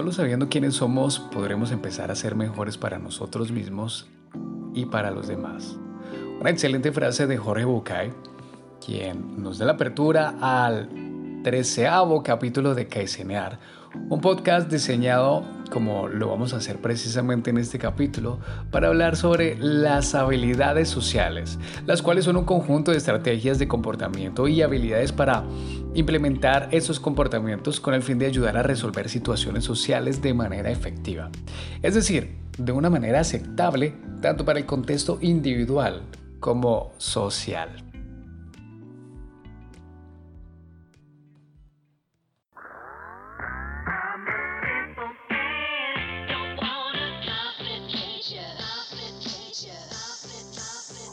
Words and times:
Solo 0.00 0.12
sabiendo 0.12 0.48
quiénes 0.48 0.76
somos 0.76 1.18
podremos 1.18 1.72
empezar 1.72 2.10
a 2.10 2.14
ser 2.14 2.34
mejores 2.34 2.78
para 2.78 2.98
nosotros 2.98 3.52
mismos 3.52 4.08
y 4.72 4.86
para 4.86 5.10
los 5.10 5.28
demás. 5.28 5.76
Una 6.40 6.48
excelente 6.48 6.90
frase 6.90 7.26
de 7.26 7.36
Jorge 7.36 7.66
Bucay, 7.66 8.10
quien 8.82 9.42
nos 9.42 9.58
da 9.58 9.66
la 9.66 9.72
apertura 9.72 10.36
al 10.40 10.88
treceavo 11.44 12.22
capítulo 12.22 12.74
de 12.74 12.88
Caicenear, 12.88 13.58
un 14.08 14.22
podcast 14.22 14.70
diseñado 14.70 15.44
como 15.70 16.08
lo 16.08 16.28
vamos 16.28 16.52
a 16.52 16.58
hacer 16.58 16.78
precisamente 16.78 17.50
en 17.50 17.58
este 17.58 17.78
capítulo 17.78 18.38
para 18.70 18.88
hablar 18.88 19.16
sobre 19.16 19.56
las 19.58 20.14
habilidades 20.14 20.88
sociales, 20.88 21.58
las 21.86 22.02
cuales 22.02 22.24
son 22.24 22.36
un 22.36 22.44
conjunto 22.44 22.90
de 22.90 22.98
estrategias 22.98 23.58
de 23.58 23.68
comportamiento 23.68 24.48
y 24.48 24.60
habilidades 24.60 25.12
para 25.12 25.44
implementar 25.94 26.68
esos 26.72 27.00
comportamientos 27.00 27.80
con 27.80 27.94
el 27.94 28.02
fin 28.02 28.18
de 28.18 28.26
ayudar 28.26 28.56
a 28.56 28.62
resolver 28.62 29.08
situaciones 29.08 29.64
sociales 29.64 30.20
de 30.20 30.34
manera 30.34 30.70
efectiva. 30.70 31.30
Es 31.82 31.94
decir, 31.94 32.36
de 32.58 32.72
una 32.72 32.90
manera 32.90 33.20
aceptable 33.20 33.94
tanto 34.20 34.44
para 34.44 34.58
el 34.58 34.66
contexto 34.66 35.18
individual 35.22 36.02
como 36.40 36.92
social. 36.98 37.89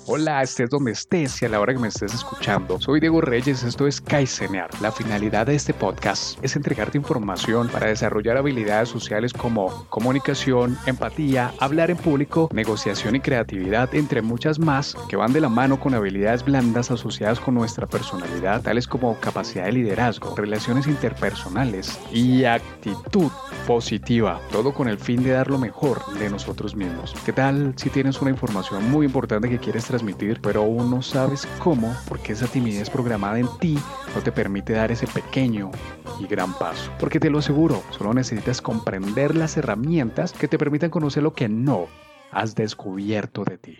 Hola, 0.10 0.42
estés 0.42 0.70
donde 0.70 0.94
estés 0.94 1.42
y 1.42 1.46
a 1.46 1.50
la 1.50 1.60
hora 1.60 1.74
que 1.74 1.80
me 1.80 1.90
estés 1.90 2.14
escuchando. 2.14 2.80
Soy 2.80 3.02
Diego 3.02 3.20
Reyes, 3.20 3.64
esto 3.64 3.88
es 3.88 4.00
Kaizenear. 4.00 4.70
La 4.80 4.90
finalidad 4.90 5.48
de 5.48 5.56
este 5.56 5.74
podcast 5.74 6.42
es 6.42 6.56
entregarte 6.56 6.98
información 6.98 7.68
para 7.68 7.88
desarrollar 7.88 8.38
habilidades 8.38 8.88
sociales 8.88 9.34
como 9.34 9.86
comunicación, 9.90 10.78
empatía, 10.86 11.54
hablar 11.60 11.92
en 11.92 11.98
público, 11.98 12.48
negociación 12.54 13.18
y 13.18 13.20
creatividad, 13.20 13.94
entre 13.94 14.22
muchas 14.22 14.60
más 14.60 14.96
que 15.10 15.18
van 15.18 15.34
de 15.34 15.41
la 15.41 15.49
mano 15.49 15.77
con 15.77 15.94
habilidades 15.94 16.46
blandas 16.46 16.90
asociadas 16.90 17.42
con 17.42 17.55
nuestra 17.55 17.86
personalidad, 17.86 18.62
tales 18.62 18.88
como 18.88 19.20
capacidad 19.20 19.66
de 19.66 19.74
liderazgo, 19.74 20.34
relaciones 20.38 20.88
interpersonales 20.88 21.99
y 22.14 22.46
actitud 22.46 23.30
positiva, 23.68 24.40
todo 24.54 24.74
con 24.74 24.88
el 24.88 24.99
fin 24.99 25.21
de 25.21 25.32
dar 25.32 25.49
lo 25.49 25.58
mejor 25.58 26.02
de 26.18 26.30
nosotros 26.30 26.77
mismos. 26.77 27.14
¿Qué 27.26 27.34
tal 27.34 27.74
si 27.76 27.90
tienes 27.90 28.21
una 28.21 28.32
información 28.32 28.90
muy 28.90 29.05
importante 29.05 29.49
que 29.49 29.60
quieres 29.60 29.84
transmitir, 29.84 29.96
pero 30.41 30.62
aún 30.62 30.90
no 30.91 31.01
sabes 31.01 31.48
cómo, 31.59 31.95
porque 32.07 32.34
esa 32.34 32.48
timidez 32.48 32.90
programada 32.90 33.40
en 33.40 33.48
ti 33.59 33.77
no 34.15 34.21
te 34.21 34.31
permite 34.31 34.73
dar 34.73 34.91
ese 34.91 35.07
pequeño 35.07 35.71
y 36.20 36.27
gran 36.27 36.53
paso. 36.57 36.91
Porque 36.99 37.20
te 37.20 37.29
lo 37.29 37.40
aseguro, 37.40 37.84
solo 37.91 38.13
necesitas 38.13 38.62
comprender 38.62 39.35
las 39.35 39.57
herramientas 39.57 40.34
que 40.34 40.48
te 40.48 40.57
permitan 40.57 40.90
conocer 40.90 41.23
lo 41.23 41.34
que 41.34 41.49
no 41.49 41.87
has 42.31 42.55
descubierto 42.55 43.43
de 43.43 43.57
ti. 43.57 43.77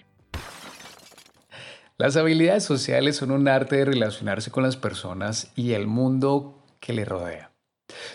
Las 1.97 2.15
habilidades 2.15 2.63
sociales 2.63 3.15
son 3.15 3.31
un 3.31 3.47
arte 3.47 3.77
de 3.77 3.85
relacionarse 3.85 4.51
con 4.51 4.63
las 4.63 4.77
personas 4.77 5.51
y 5.55 5.73
el 5.73 5.88
mundo 5.88 6.63
que 6.79 6.93
le 6.93 7.05
rodea. 7.05 7.51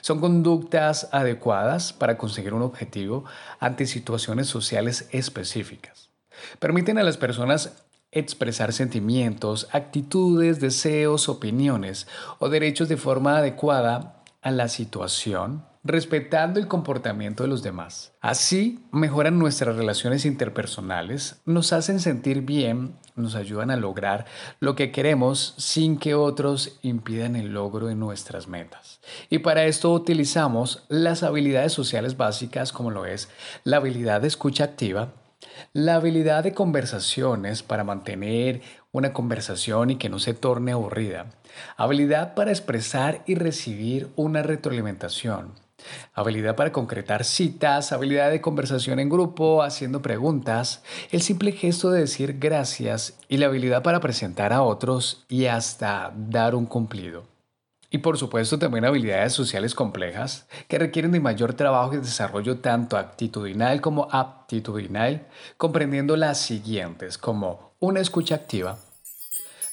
Son 0.00 0.20
conductas 0.20 1.08
adecuadas 1.12 1.92
para 1.92 2.17
conseguir 2.17 2.55
un 2.55 2.62
objetivo 2.62 3.25
ante 3.58 3.86
situaciones 3.86 4.47
sociales 4.47 5.08
específicas. 5.11 6.11
Permiten 6.58 6.98
a 6.98 7.03
las 7.03 7.17
personas 7.17 7.84
expresar 8.13 8.73
sentimientos, 8.73 9.69
actitudes, 9.73 10.61
deseos, 10.61 11.29
opiniones 11.29 12.07
o 12.39 12.49
derechos 12.51 12.89
de 12.89 12.99
forma 12.99 13.39
adecuada 13.39 14.23
a 14.43 14.51
la 14.51 14.69
situación, 14.69 15.65
respetando 15.85 16.61
el 16.61 16.69
comportamiento 16.69 17.43
de 17.43 17.49
los 17.49 17.63
demás. 17.63 18.13
Así 18.21 18.85
mejoran 18.93 19.39
nuestras 19.39 19.77
relaciones 19.77 20.25
interpersonales, 20.25 21.41
nos 21.45 21.73
hacen 21.73 21.99
sentir 22.01 22.43
bien, 22.43 22.97
nos 23.17 23.35
ayudan 23.35 23.71
a 23.71 23.77
lograr 23.77 24.27
lo 24.61 24.77
que 24.77 24.92
queremos 24.92 25.55
sin 25.57 25.98
que 25.98 26.15
otros 26.15 26.79
impidan 26.83 27.35
el 27.35 27.53
logro 27.53 27.86
de 27.86 27.95
nuestras 27.95 28.47
metas. 28.47 29.01
Y 29.29 29.39
para 29.39 29.65
esto 29.65 29.92
utilizamos 29.92 30.85
las 30.89 31.23
habilidades 31.23 31.73
sociales 31.73 32.17
básicas 32.17 32.73
como 32.73 32.91
lo 32.91 33.07
es 33.07 33.29
la 33.65 33.79
habilidad 33.79 34.20
de 34.20 34.29
escucha 34.29 34.65
activa, 34.65 35.13
la 35.73 35.96
habilidad 35.96 36.45
de 36.45 36.52
conversaciones 36.52 37.63
para 37.63 37.85
mantener 37.85 38.63
una 38.92 39.13
conversación 39.13 39.90
y 39.90 39.96
que 39.96 40.08
no 40.08 40.18
se 40.18 40.35
torne 40.35 40.73
aburrida. 40.73 41.27
Habilidad 41.77 42.35
para 42.35 42.51
expresar 42.51 43.23
y 43.27 43.35
recibir 43.35 44.08
una 44.17 44.42
retroalimentación. 44.42 45.52
Habilidad 46.14 46.55
para 46.55 46.73
concretar 46.73 47.24
citas, 47.24 47.92
habilidad 47.92 48.30
de 48.30 48.41
conversación 48.41 49.01
en 49.01 49.08
grupo, 49.08 49.62
haciendo 49.62 50.02
preguntas, 50.02 50.83
el 51.11 51.23
simple 51.23 51.52
gesto 51.52 51.91
de 51.91 52.01
decir 52.01 52.39
gracias 52.39 53.18
y 53.29 53.39
la 53.39 53.46
habilidad 53.46 53.83
para 53.83 54.01
presentar 54.01 54.52
a 54.52 54.62
otros 54.62 55.24
y 55.29 55.46
hasta 55.46 56.12
dar 56.14 56.55
un 56.55 56.67
cumplido. 56.67 57.32
Y 57.95 57.98
por 57.98 58.17
supuesto 58.17 58.58
también 58.58 58.86
habilidades 58.86 59.35
sociales 59.35 59.75
complejas 59.75 60.47
que 60.67 60.79
requieren 60.79 61.13
de 61.13 61.20
mayor 61.20 61.53
trabajo 61.53 61.92
y 61.92 61.98
desarrollo 61.98 62.57
tanto 62.57 62.97
actitudinal 62.97 63.83
como 63.83 64.08
aptitudinal, 64.11 65.27
comprendiendo 65.58 66.17
las 66.17 66.39
siguientes 66.39 67.19
como 67.19 67.75
una 67.80 68.01
escucha 68.01 68.35
activa, 68.35 68.79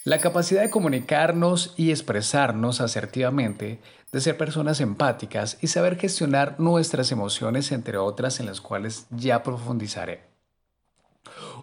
la 0.04 0.20
capacidad 0.20 0.62
de 0.62 0.70
comunicarnos 0.70 1.74
y 1.78 1.92
expresarnos 1.92 2.82
asertivamente, 2.82 3.80
de 4.12 4.20
ser 4.20 4.36
personas 4.36 4.82
empáticas 4.82 5.58
y 5.62 5.68
saber 5.68 5.98
gestionar 5.98 6.60
nuestras 6.60 7.14
emociones, 7.14 7.72
entre 7.72 7.98
otras 7.98 8.42
en 8.42 8.48
las 8.48 8.60
cuales 8.60 9.06
ya 9.12 9.44
profundizaré. 9.44 10.24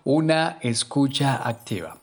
Una 0.05 0.59
escucha 0.63 1.47
activa 1.47 2.01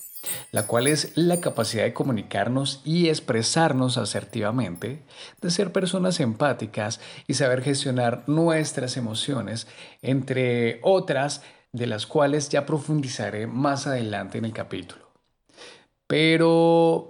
la 0.51 0.67
cual 0.67 0.88
es 0.88 1.11
la 1.16 1.39
capacidad 1.39 1.84
de 1.84 1.94
comunicarnos 1.94 2.81
y 2.84 3.09
expresarnos 3.09 3.97
asertivamente, 3.97 5.03
de 5.41 5.51
ser 5.51 5.72
personas 5.72 6.19
empáticas 6.19 7.00
y 7.28 7.35
saber 7.35 7.61
gestionar 7.61 8.23
nuestras 8.28 8.97
emociones, 8.97 9.67
entre 10.01 10.79
otras 10.84 11.41
de 11.72 11.88
las 11.88 12.06
cuales 12.06 12.50
ya 12.50 12.66
profundizaré 12.66 13.47
más 13.47 13.88
adelante 13.88 14.38
en 14.38 14.45
el 14.45 14.53
capítulo. 14.53 15.03
Pero, 16.07 17.09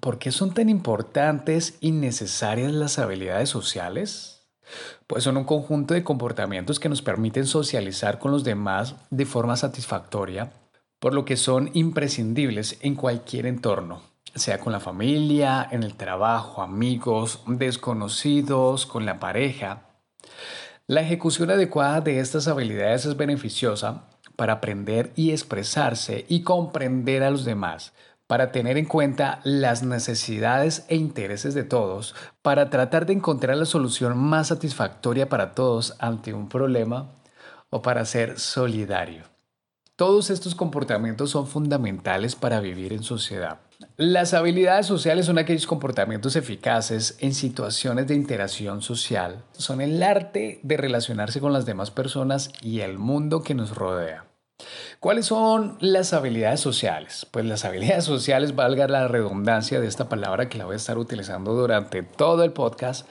¿por 0.00 0.18
qué 0.18 0.32
son 0.32 0.54
tan 0.54 0.68
importantes 0.68 1.76
y 1.80 1.92
necesarias 1.92 2.72
las 2.72 2.98
habilidades 2.98 3.50
sociales? 3.50 4.46
Pues 5.06 5.24
son 5.24 5.36
un 5.36 5.44
conjunto 5.44 5.92
de 5.92 6.04
comportamientos 6.04 6.80
que 6.80 6.88
nos 6.88 7.02
permiten 7.02 7.46
socializar 7.46 8.18
con 8.18 8.30
los 8.30 8.44
demás 8.44 8.94
de 9.10 9.26
forma 9.26 9.56
satisfactoria 9.56 10.50
por 11.02 11.14
lo 11.14 11.24
que 11.24 11.36
son 11.36 11.68
imprescindibles 11.72 12.78
en 12.80 12.94
cualquier 12.94 13.46
entorno, 13.46 14.02
sea 14.36 14.60
con 14.60 14.72
la 14.72 14.78
familia, 14.78 15.66
en 15.68 15.82
el 15.82 15.96
trabajo, 15.96 16.62
amigos, 16.62 17.40
desconocidos, 17.48 18.86
con 18.86 19.04
la 19.04 19.18
pareja. 19.18 19.88
La 20.86 21.00
ejecución 21.00 21.50
adecuada 21.50 22.02
de 22.02 22.20
estas 22.20 22.46
habilidades 22.46 23.04
es 23.04 23.16
beneficiosa 23.16 24.04
para 24.36 24.52
aprender 24.52 25.10
y 25.16 25.32
expresarse 25.32 26.24
y 26.28 26.42
comprender 26.42 27.24
a 27.24 27.30
los 27.30 27.44
demás, 27.44 27.94
para 28.28 28.52
tener 28.52 28.78
en 28.78 28.86
cuenta 28.86 29.40
las 29.42 29.82
necesidades 29.82 30.86
e 30.86 30.94
intereses 30.94 31.52
de 31.54 31.64
todos, 31.64 32.14
para 32.42 32.70
tratar 32.70 33.06
de 33.06 33.14
encontrar 33.14 33.56
la 33.56 33.64
solución 33.64 34.16
más 34.16 34.46
satisfactoria 34.46 35.28
para 35.28 35.52
todos 35.52 35.96
ante 35.98 36.32
un 36.32 36.48
problema 36.48 37.10
o 37.70 37.82
para 37.82 38.04
ser 38.04 38.38
solidario. 38.38 39.31
Todos 39.96 40.30
estos 40.30 40.54
comportamientos 40.54 41.30
son 41.30 41.46
fundamentales 41.46 42.34
para 42.34 42.60
vivir 42.60 42.94
en 42.94 43.02
sociedad. 43.02 43.60
Las 43.98 44.32
habilidades 44.32 44.86
sociales 44.86 45.26
son 45.26 45.36
aquellos 45.36 45.66
comportamientos 45.66 46.34
eficaces 46.34 47.16
en 47.20 47.34
situaciones 47.34 48.06
de 48.06 48.14
interacción 48.14 48.80
social. 48.80 49.44
Son 49.52 49.82
el 49.82 50.02
arte 50.02 50.60
de 50.62 50.76
relacionarse 50.78 51.40
con 51.40 51.52
las 51.52 51.66
demás 51.66 51.90
personas 51.90 52.50
y 52.62 52.80
el 52.80 52.96
mundo 52.96 53.42
que 53.42 53.54
nos 53.54 53.76
rodea. 53.76 54.24
¿Cuáles 54.98 55.26
son 55.26 55.76
las 55.80 56.14
habilidades 56.14 56.60
sociales? 56.60 57.26
Pues 57.30 57.44
las 57.44 57.64
habilidades 57.66 58.04
sociales, 58.04 58.54
valga 58.54 58.88
la 58.88 59.08
redundancia 59.08 59.78
de 59.78 59.88
esta 59.88 60.08
palabra 60.08 60.48
que 60.48 60.56
la 60.58 60.64
voy 60.64 60.74
a 60.74 60.76
estar 60.76 60.96
utilizando 60.96 61.52
durante 61.52 62.02
todo 62.02 62.44
el 62.44 62.52
podcast, 62.52 63.06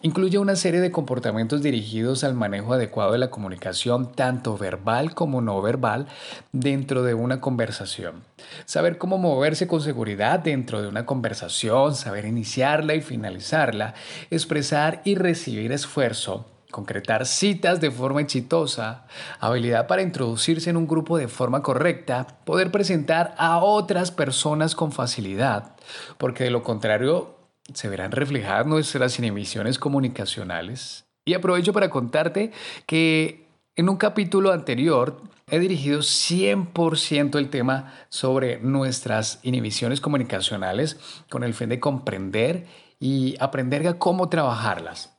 Incluye 0.00 0.38
una 0.38 0.54
serie 0.54 0.80
de 0.80 0.92
comportamientos 0.92 1.60
dirigidos 1.60 2.22
al 2.22 2.34
manejo 2.34 2.72
adecuado 2.72 3.10
de 3.12 3.18
la 3.18 3.30
comunicación, 3.30 4.12
tanto 4.12 4.56
verbal 4.56 5.12
como 5.12 5.40
no 5.40 5.60
verbal, 5.60 6.06
dentro 6.52 7.02
de 7.02 7.14
una 7.14 7.40
conversación. 7.40 8.22
Saber 8.64 8.96
cómo 8.96 9.18
moverse 9.18 9.66
con 9.66 9.80
seguridad 9.80 10.38
dentro 10.38 10.80
de 10.82 10.86
una 10.86 11.04
conversación, 11.04 11.96
saber 11.96 12.26
iniciarla 12.26 12.94
y 12.94 13.00
finalizarla, 13.00 13.94
expresar 14.30 15.02
y 15.02 15.16
recibir 15.16 15.72
esfuerzo, 15.72 16.46
concretar 16.70 17.26
citas 17.26 17.80
de 17.80 17.90
forma 17.90 18.20
exitosa, 18.20 19.04
habilidad 19.40 19.88
para 19.88 20.02
introducirse 20.02 20.70
en 20.70 20.76
un 20.76 20.86
grupo 20.86 21.18
de 21.18 21.26
forma 21.26 21.60
correcta, 21.60 22.38
poder 22.44 22.70
presentar 22.70 23.34
a 23.36 23.58
otras 23.58 24.12
personas 24.12 24.76
con 24.76 24.92
facilidad, 24.92 25.72
porque 26.18 26.44
de 26.44 26.50
lo 26.50 26.62
contrario 26.62 27.37
se 27.72 27.88
verán 27.88 28.12
reflejadas 28.12 28.66
nuestras 28.66 29.18
inhibiciones 29.18 29.78
comunicaciones 29.78 31.06
Y 31.24 31.34
aprovecho 31.34 31.72
para 31.72 31.90
contarte 31.90 32.52
que 32.86 33.46
en 33.76 33.88
un 33.88 33.96
capítulo 33.96 34.52
anterior 34.52 35.20
he 35.50 35.58
dirigido 35.58 36.00
100% 36.00 37.36
el 37.36 37.50
tema 37.50 37.94
sobre 38.08 38.58
nuestras 38.60 39.40
inhibiciones 39.42 40.00
comunicacionales 40.00 40.98
con 41.30 41.44
el 41.44 41.54
fin 41.54 41.68
de 41.68 41.80
comprender 41.80 42.66
y 43.00 43.36
aprender 43.40 43.86
a 43.86 43.98
cómo 43.98 44.28
trabajarlas. 44.28 45.17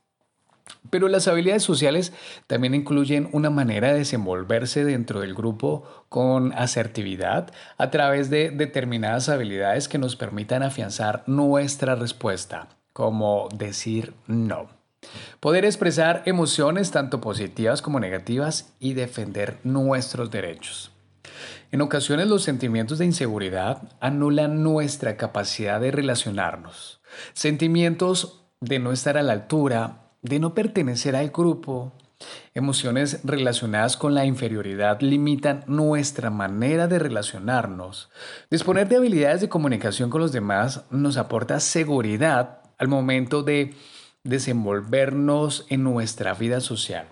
Pero 0.90 1.08
las 1.08 1.28
habilidades 1.28 1.64
sociales 1.64 2.14
también 2.48 2.74
incluyen 2.74 3.30
una 3.32 3.50
manera 3.50 3.90
de 3.90 4.00
desenvolverse 4.00 4.84
dentro 4.86 5.20
del 5.20 5.36
grupo 5.36 5.84
con 6.10 6.54
asertividad 6.54 7.52
a 7.78 7.92
través 7.92 8.30
de 8.30 8.50
determinadas 8.50 9.30
habilidades 9.30 9.88
que 9.88 9.98
nos 9.98 10.16
permitan 10.16 10.64
afianzar 10.64 11.24
nuestra 11.28 11.96
respuesta, 11.96 12.70
como 12.94 13.50
decir 13.54 14.14
no. 14.28 14.70
Poder 15.40 15.64
expresar 15.64 16.24
emociones 16.26 16.92
tanto 16.92 17.22
positivas 17.22 17.82
como 17.82 18.00
negativas 18.00 18.74
y 18.80 18.94
defender 18.94 19.58
nuestros 19.64 20.32
derechos. 20.32 20.92
En 21.72 21.82
ocasiones 21.82 22.28
los 22.28 22.44
sentimientos 22.44 22.98
de 22.98 23.06
inseguridad 23.06 23.84
anulan 24.00 24.64
nuestra 24.64 25.18
capacidad 25.18 25.80
de 25.80 25.92
relacionarnos. 25.92 27.00
Sentimientos 27.34 28.44
de 28.60 28.80
no 28.80 28.92
estar 28.92 29.18
a 29.18 29.24
la 29.24 29.34
altura 29.34 30.09
de 30.22 30.40
no 30.40 30.54
pertenecer 30.54 31.16
al 31.16 31.30
grupo. 31.30 31.94
Emociones 32.54 33.22
relacionadas 33.24 33.96
con 33.96 34.14
la 34.14 34.26
inferioridad 34.26 35.00
limitan 35.02 35.64
nuestra 35.68 36.30
manera 36.30 36.88
de 36.88 37.00
relacionarnos. 37.00 38.10
Disponer 38.52 38.90
de 38.90 38.98
habilidades 38.98 39.42
de 39.42 39.50
comunicación 39.50 40.10
con 40.10 40.22
los 40.22 40.32
demás 40.32 40.84
nos 40.92 41.18
aporta 41.18 41.60
seguridad 41.60 42.62
al 42.78 42.90
momento 42.90 43.44
de 43.44 43.74
desenvolvernos 44.24 45.66
en 45.70 45.84
nuestra 45.84 46.34
vida 46.34 46.60
social. 46.60 47.08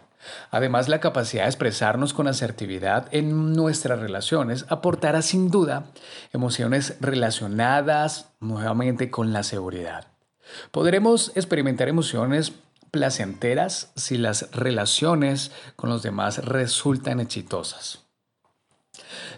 Además, 0.51 0.89
la 0.89 0.99
capacidad 0.99 1.43
de 1.43 1.49
expresarnos 1.49 2.13
con 2.13 2.27
asertividad 2.27 3.07
en 3.11 3.53
nuestras 3.53 3.99
relaciones 3.99 4.65
aportará 4.67 5.21
sin 5.21 5.49
duda 5.49 5.85
emociones 6.33 6.97
relacionadas 6.99 8.31
nuevamente 8.41 9.09
con 9.09 9.31
la 9.31 9.43
seguridad. 9.43 10.07
Podremos 10.71 11.31
experimentar 11.35 11.87
emociones 11.87 12.53
placenteras 12.97 13.91
si 13.95 14.17
las 14.17 14.51
relaciones 14.51 15.51
con 15.75 15.91
los 15.91 16.01
demás 16.01 16.43
resultan 16.43 17.19
exitosas. 17.19 18.03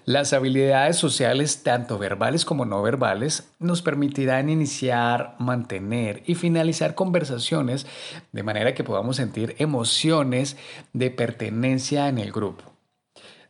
Las 0.06 0.32
habilidades 0.32 0.96
sociales, 0.96 1.62
tanto 1.62 1.98
verbales 1.98 2.46
como 2.46 2.64
no 2.64 2.82
verbales, 2.82 3.50
nos 3.60 3.82
permitirán 3.82 4.50
iniciar, 4.50 5.36
mantener 5.40 6.24
y 6.26 6.36
finalizar 6.36 6.96
conversaciones 6.96 7.86
de 8.32 8.44
manera 8.44 8.74
que 8.74 8.86
podamos 8.86 9.18
sentir 9.18 9.56
emociones 9.60 10.56
de 10.94 11.12
pertenencia 11.12 12.08
en 12.08 12.18
el 12.18 12.32
grupo. 12.32 12.64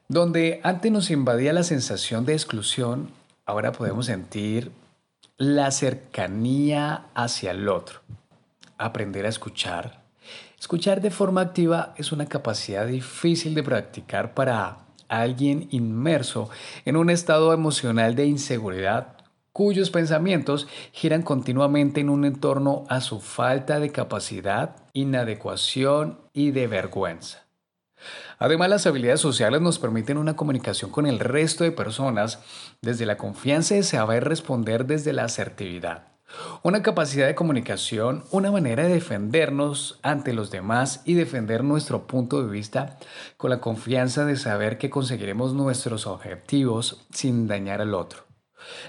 Donde 0.07 0.59
antes 0.63 0.91
nos 0.91 1.11
invadía 1.11 1.53
la 1.53 1.61
sensación 1.61 2.25
de 2.25 2.33
exclusión, 2.33 3.11
ahora 3.45 3.71
podemos 3.73 4.07
sentir 4.07 4.71
la 5.37 5.69
cercanía 5.69 7.05
hacia 7.13 7.51
el 7.51 7.69
otro 7.69 8.01
aprender 8.79 9.25
a 9.25 9.29
escuchar. 9.29 9.98
Escuchar 10.59 10.99
de 10.99 11.09
forma 11.09 11.41
activa 11.41 11.93
es 11.97 12.11
una 12.11 12.25
capacidad 12.25 12.85
difícil 12.85 13.55
de 13.55 13.63
practicar 13.63 14.33
para 14.33 14.79
alguien 15.07 15.67
inmerso 15.71 16.49
en 16.85 16.97
un 16.97 17.09
estado 17.09 17.53
emocional 17.53 18.15
de 18.15 18.25
inseguridad 18.25 19.15
cuyos 19.53 19.89
pensamientos 19.89 20.67
giran 20.91 21.21
continuamente 21.21 22.01
en 22.01 22.09
un 22.09 22.25
entorno 22.25 22.85
a 22.87 23.01
su 23.01 23.19
falta 23.19 23.79
de 23.79 23.91
capacidad, 23.91 24.75
inadecuación 24.93 26.19
y 26.33 26.51
de 26.51 26.67
vergüenza. 26.67 27.45
Además, 28.37 28.69
las 28.69 28.87
habilidades 28.87 29.19
sociales 29.19 29.61
nos 29.61 29.79
permiten 29.79 30.17
una 30.17 30.35
comunicación 30.35 30.91
con 30.91 31.05
el 31.05 31.19
resto 31.19 31.63
de 31.63 31.71
personas 31.71 32.39
desde 32.81 33.05
la 33.05 33.17
confianza 33.17 33.75
de 33.75 33.83
saber 33.83 34.23
responder 34.25 34.85
desde 34.85 35.11
la 35.13 35.25
asertividad. 35.25 36.18
Una 36.61 36.83
capacidad 36.83 37.27
de 37.27 37.35
comunicación, 37.35 38.23
una 38.31 38.51
manera 38.51 38.83
de 38.83 38.93
defendernos 38.93 39.99
ante 40.03 40.33
los 40.33 40.51
demás 40.51 41.01
y 41.05 41.13
defender 41.13 41.63
nuestro 41.63 42.05
punto 42.05 42.43
de 42.43 42.51
vista 42.51 42.97
con 43.37 43.49
la 43.49 43.59
confianza 43.59 44.25
de 44.25 44.35
saber 44.35 44.77
que 44.77 44.89
conseguiremos 44.89 45.53
nuestros 45.53 46.05
objetivos 46.05 47.05
sin 47.11 47.47
dañar 47.47 47.81
al 47.81 47.93
otro. 47.93 48.25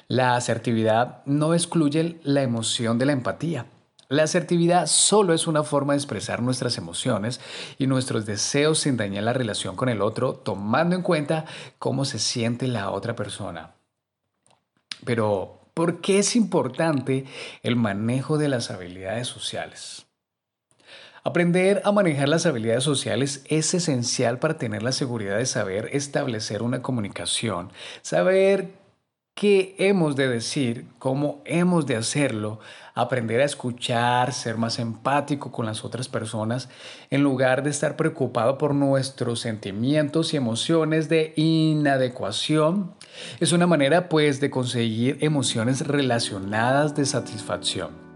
La 0.09 0.37
asertividad 0.37 1.23
no 1.27 1.55
excluye 1.55 2.21
la 2.23 2.43
emoción 2.43 2.99
de 2.99 3.07
la 3.07 3.13
empatía. 3.13 3.67
La 4.09 4.25
asertividad 4.25 4.87
solo 4.87 5.35
es 5.35 5.47
una 5.47 5.63
forma 5.63 5.93
de 5.93 5.99
expresar 5.99 6.43
nuestras 6.43 6.77
emociones 6.79 7.41
y 7.79 7.87
nuestros 7.87 8.27
deseos 8.27 8.81
sin 8.81 8.97
dañar 8.97 9.23
la 9.23 9.33
relación 9.33 9.77
con 9.77 9.89
el 9.89 10.03
otro, 10.03 10.35
tomando 10.35 10.97
en 10.97 11.03
cuenta 11.03 11.45
cómo 11.79 12.05
se 12.05 12.19
siente 12.19 12.67
la 12.67 12.91
otra 12.91 13.15
persona. 13.15 13.75
Pero 15.05 15.60
¿Por 15.75 16.01
qué 16.01 16.19
es 16.19 16.37
importante 16.37 17.25
el 17.63 17.77
manejo 17.77 18.39
de 18.39 18.49
las 18.49 18.71
habilidades 18.71 19.29
sociales? 19.29 20.07
Aprender 21.23 21.83
a 21.85 21.93
manejar 21.93 22.31
las 22.31 22.47
habilidades 22.47 22.83
sociales 22.83 23.45
es 23.47 23.75
esencial 23.75 24.39
para 24.39 24.57
tener 24.57 24.83
la 24.83 24.93
seguridad 24.93 25.37
de 25.37 25.45
saber 25.45 25.91
establecer 25.93 26.63
una 26.63 26.81
comunicación, 26.81 27.73
saber 28.01 28.80
qué 29.35 29.75
hemos 29.79 30.17
de 30.17 30.29
decir, 30.29 30.87
cómo 30.99 31.41
hemos 31.45 31.87
de 31.87 31.97
hacerlo, 31.97 32.61
aprender 32.95 33.41
a 33.41 33.45
escuchar, 33.45 34.33
ser 34.33 34.57
más 34.59 34.79
empático 34.79 35.51
con 35.51 35.67
las 35.67 35.85
otras 35.85 36.09
personas, 36.09 36.69
en 37.11 37.23
lugar 37.23 37.63
de 37.63 37.71
estar 37.71 37.97
preocupado 37.97 38.59
por 38.59 38.75
nuestros 38.75 39.41
sentimientos 39.41 40.35
y 40.35 40.37
emociones 40.37 41.09
de 41.09 41.33
inadecuación. 41.37 42.95
Es 43.41 43.53
una 43.53 43.67
manera 43.67 44.09
pues 44.09 44.41
de 44.41 44.51
conseguir 44.51 45.19
emociones 45.21 45.87
relacionadas 45.87 46.95
de 46.95 47.07
satisfacción. 47.07 48.10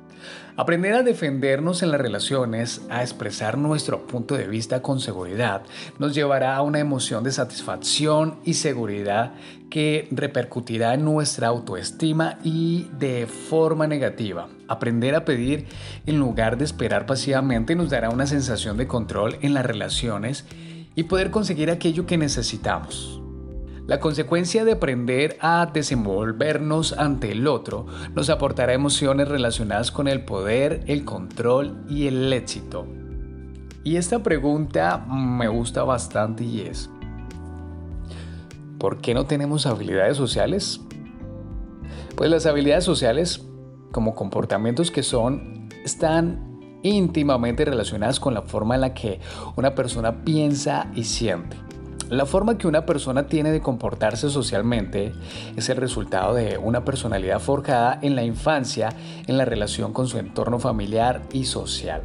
Aprender 0.57 0.95
a 0.95 1.03
defendernos 1.03 1.83
en 1.83 1.91
las 1.91 2.01
relaciones, 2.01 2.83
a 2.89 3.03
expresar 3.03 3.59
nuestro 3.59 4.07
punto 4.07 4.37
de 4.37 4.47
vista 4.47 4.83
con 4.83 5.01
seguridad, 5.01 5.63
nos 5.99 6.15
llevará 6.15 6.55
a 6.55 6.63
una 6.63 6.79
emoción 6.79 7.25
de 7.25 7.33
satisfacción 7.33 8.39
y 8.45 8.55
seguridad 8.55 9.35
que 9.69 10.07
repercutirá 10.13 10.95
en 10.95 11.05
nuestra 11.05 11.49
autoestima 11.49 12.39
y 12.45 12.89
de 12.99 13.27
forma 13.27 13.89
negativa. 13.89 14.49
Aprender 14.69 15.17
a 15.17 15.25
pedir 15.25 15.67
en 16.07 16.19
lugar 16.19 16.57
de 16.57 16.65
esperar 16.65 17.07
pasivamente 17.07 17.75
nos 17.75 17.91
dará 17.91 18.11
una 18.11 18.27
sensación 18.27 18.77
de 18.77 18.87
control 18.87 19.39
en 19.43 19.55
las 19.55 19.67
relaciones 19.67 20.45
y 20.95 21.05
poder 21.05 21.33
conseguir 21.33 21.71
aquello 21.71 22.07
que 22.07 22.17
necesitamos. 22.17 23.24
La 23.87 24.01
consecuencia 24.01 24.65
de 24.65 24.73
aprender 24.73 25.37
a 25.41 25.67
desenvolvernos 25.67 26.95
ante 26.95 27.33
el 27.33 27.47
otro 27.47 27.87
nos 28.15 28.31
aportará 28.31 28.73
emociones 28.73 29.29
relacionadas 29.29 29.91
con 29.91 30.09
el 30.09 30.25
poder, 30.25 30.83
el 30.87 31.05
control 31.05 31.85
y 31.87 32.07
el 32.07 32.33
éxito. 32.33 32.87
Y 33.83 33.97
esta 33.97 34.23
pregunta 34.23 35.05
me 35.07 35.49
gusta 35.49 35.85
bastante 35.85 36.45
y 36.45 36.63
es, 36.63 36.89
¿por 38.79 39.03
qué 39.03 39.13
no 39.13 39.27
tenemos 39.27 39.67
habilidades 39.67 40.17
sociales? 40.17 40.81
Pues 42.17 42.31
las 42.31 42.47
habilidades 42.47 42.85
sociales, 42.85 43.45
como 43.93 44.15
comportamientos 44.15 44.91
que 44.91 45.03
son, 45.03 45.69
están 45.85 46.59
íntimamente 46.83 47.67
relacionadas 47.67 48.19
con 48.19 48.33
la 48.33 48.41
forma 48.41 48.77
en 48.77 48.81
la 48.81 48.95
que 48.95 49.21
una 49.57 49.75
persona 49.75 50.25
piensa 50.25 50.91
y 50.95 51.05
siente. 51.05 51.59
La 52.15 52.27
forma 52.27 52.57
que 52.59 52.69
una 52.69 52.87
persona 52.87 53.27
tiene 53.27 53.51
de 53.51 53.61
comportarse 53.61 54.31
socialmente 54.31 55.13
es 55.57 55.69
el 55.69 55.79
resultado 55.79 56.33
de 56.33 56.59
una 56.59 56.85
personalidad 56.85 57.41
forjada 57.41 57.99
en 58.03 58.15
la 58.15 58.23
infancia 58.23 58.91
en 59.27 59.37
la 59.37 59.45
relación 59.45 59.93
con 59.93 60.07
su 60.07 60.19
entorno 60.19 60.61
familiar 60.61 61.23
y 61.33 61.47
social. 61.47 62.03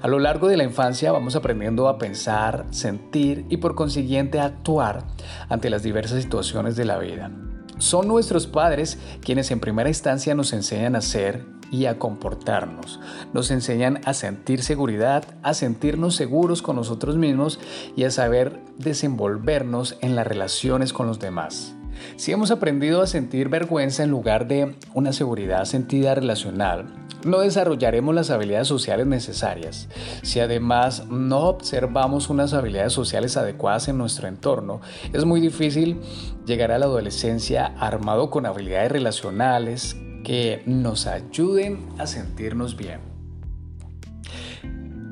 A 0.00 0.06
lo 0.06 0.20
largo 0.20 0.46
de 0.46 0.56
la 0.56 0.62
infancia 0.62 1.10
vamos 1.10 1.34
aprendiendo 1.34 1.88
a 1.88 1.98
pensar, 1.98 2.66
sentir 2.70 3.46
y 3.48 3.56
por 3.56 3.74
consiguiente 3.74 4.38
actuar 4.38 5.08
ante 5.48 5.70
las 5.70 5.82
diversas 5.82 6.22
situaciones 6.22 6.76
de 6.76 6.84
la 6.84 6.96
vida. 6.98 7.32
Son 7.78 8.06
nuestros 8.06 8.46
padres 8.46 8.96
quienes 9.22 9.50
en 9.50 9.58
primera 9.58 9.88
instancia 9.88 10.36
nos 10.36 10.52
enseñan 10.52 10.94
a 10.94 11.00
ser 11.00 11.55
y 11.70 11.86
a 11.86 11.98
comportarnos. 11.98 13.00
Nos 13.32 13.50
enseñan 13.50 14.00
a 14.04 14.14
sentir 14.14 14.62
seguridad, 14.62 15.24
a 15.42 15.54
sentirnos 15.54 16.16
seguros 16.16 16.62
con 16.62 16.76
nosotros 16.76 17.16
mismos 17.16 17.58
y 17.96 18.04
a 18.04 18.10
saber 18.10 18.60
desenvolvernos 18.78 19.96
en 20.00 20.16
las 20.16 20.26
relaciones 20.26 20.92
con 20.92 21.06
los 21.06 21.18
demás. 21.18 21.74
Si 22.16 22.32
hemos 22.32 22.50
aprendido 22.50 23.02
a 23.02 23.06
sentir 23.06 23.48
vergüenza 23.48 24.02
en 24.02 24.10
lugar 24.10 24.46
de 24.46 24.74
una 24.94 25.12
seguridad 25.12 25.64
sentida 25.64 26.14
relacional, 26.14 26.86
no 27.24 27.40
desarrollaremos 27.40 28.14
las 28.14 28.30
habilidades 28.30 28.68
sociales 28.68 29.06
necesarias. 29.06 29.88
Si 30.22 30.40
además 30.40 31.06
no 31.08 31.48
observamos 31.48 32.30
unas 32.30 32.52
habilidades 32.52 32.92
sociales 32.92 33.36
adecuadas 33.36 33.88
en 33.88 33.98
nuestro 33.98 34.28
entorno, 34.28 34.80
es 35.12 35.24
muy 35.24 35.40
difícil 35.40 36.00
llegar 36.46 36.70
a 36.70 36.78
la 36.78 36.86
adolescencia 36.86 37.66
armado 37.78 38.30
con 38.30 38.46
habilidades 38.46 38.92
relacionales 38.92 39.96
que 40.26 40.60
nos 40.66 41.06
ayuden 41.06 41.86
a 41.98 42.06
sentirnos 42.08 42.76
bien. 42.76 42.98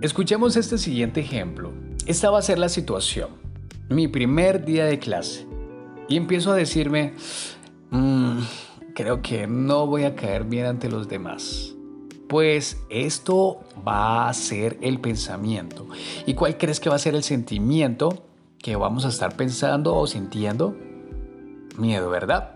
Escuchemos 0.00 0.56
este 0.56 0.76
siguiente 0.76 1.20
ejemplo. 1.20 1.72
Esta 2.06 2.30
va 2.30 2.40
a 2.40 2.42
ser 2.42 2.58
la 2.58 2.68
situación. 2.68 3.28
Mi 3.88 4.08
primer 4.08 4.64
día 4.64 4.86
de 4.86 4.98
clase. 4.98 5.46
Y 6.08 6.16
empiezo 6.16 6.50
a 6.50 6.56
decirme, 6.56 7.14
mm, 7.90 8.38
creo 8.96 9.22
que 9.22 9.46
no 9.46 9.86
voy 9.86 10.02
a 10.02 10.16
caer 10.16 10.42
bien 10.42 10.66
ante 10.66 10.90
los 10.90 11.06
demás. 11.06 11.76
Pues 12.28 12.78
esto 12.90 13.60
va 13.86 14.28
a 14.28 14.34
ser 14.34 14.78
el 14.82 15.00
pensamiento. 15.00 15.86
¿Y 16.26 16.34
cuál 16.34 16.58
crees 16.58 16.80
que 16.80 16.88
va 16.88 16.96
a 16.96 16.98
ser 16.98 17.14
el 17.14 17.22
sentimiento 17.22 18.26
que 18.58 18.74
vamos 18.74 19.04
a 19.04 19.10
estar 19.10 19.36
pensando 19.36 19.94
o 19.94 20.08
sintiendo? 20.08 20.74
Miedo, 21.78 22.10
¿verdad? 22.10 22.53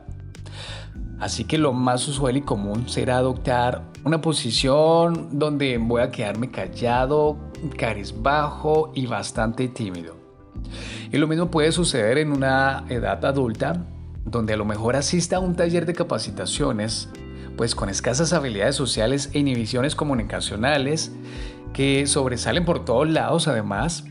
Así 1.20 1.44
que 1.44 1.58
lo 1.58 1.72
más 1.72 2.06
usual 2.06 2.36
y 2.36 2.42
común 2.42 2.88
será 2.88 3.18
adoptar 3.18 3.82
una 4.04 4.20
posición 4.20 5.38
donde 5.38 5.76
voy 5.78 6.02
a 6.02 6.10
quedarme 6.10 6.50
callado, 6.50 7.36
carizbajo 7.76 8.92
y 8.94 9.06
bastante 9.06 9.66
tímido. 9.68 10.16
Y 11.10 11.16
lo 11.16 11.26
mismo 11.26 11.50
puede 11.50 11.72
suceder 11.72 12.18
en 12.18 12.30
una 12.30 12.84
edad 12.88 13.24
adulta, 13.24 13.84
donde 14.24 14.52
a 14.52 14.56
lo 14.56 14.64
mejor 14.64 14.94
asista 14.94 15.36
a 15.36 15.40
un 15.40 15.56
taller 15.56 15.86
de 15.86 15.94
capacitaciones, 15.94 17.08
pues 17.56 17.74
con 17.74 17.88
escasas 17.88 18.32
habilidades 18.32 18.76
sociales 18.76 19.30
e 19.32 19.40
inhibiciones 19.40 19.96
comunicacionales 19.96 21.12
que 21.72 22.06
sobresalen 22.06 22.64
por 22.64 22.84
todos 22.84 23.08
lados 23.08 23.48
además, 23.48 24.04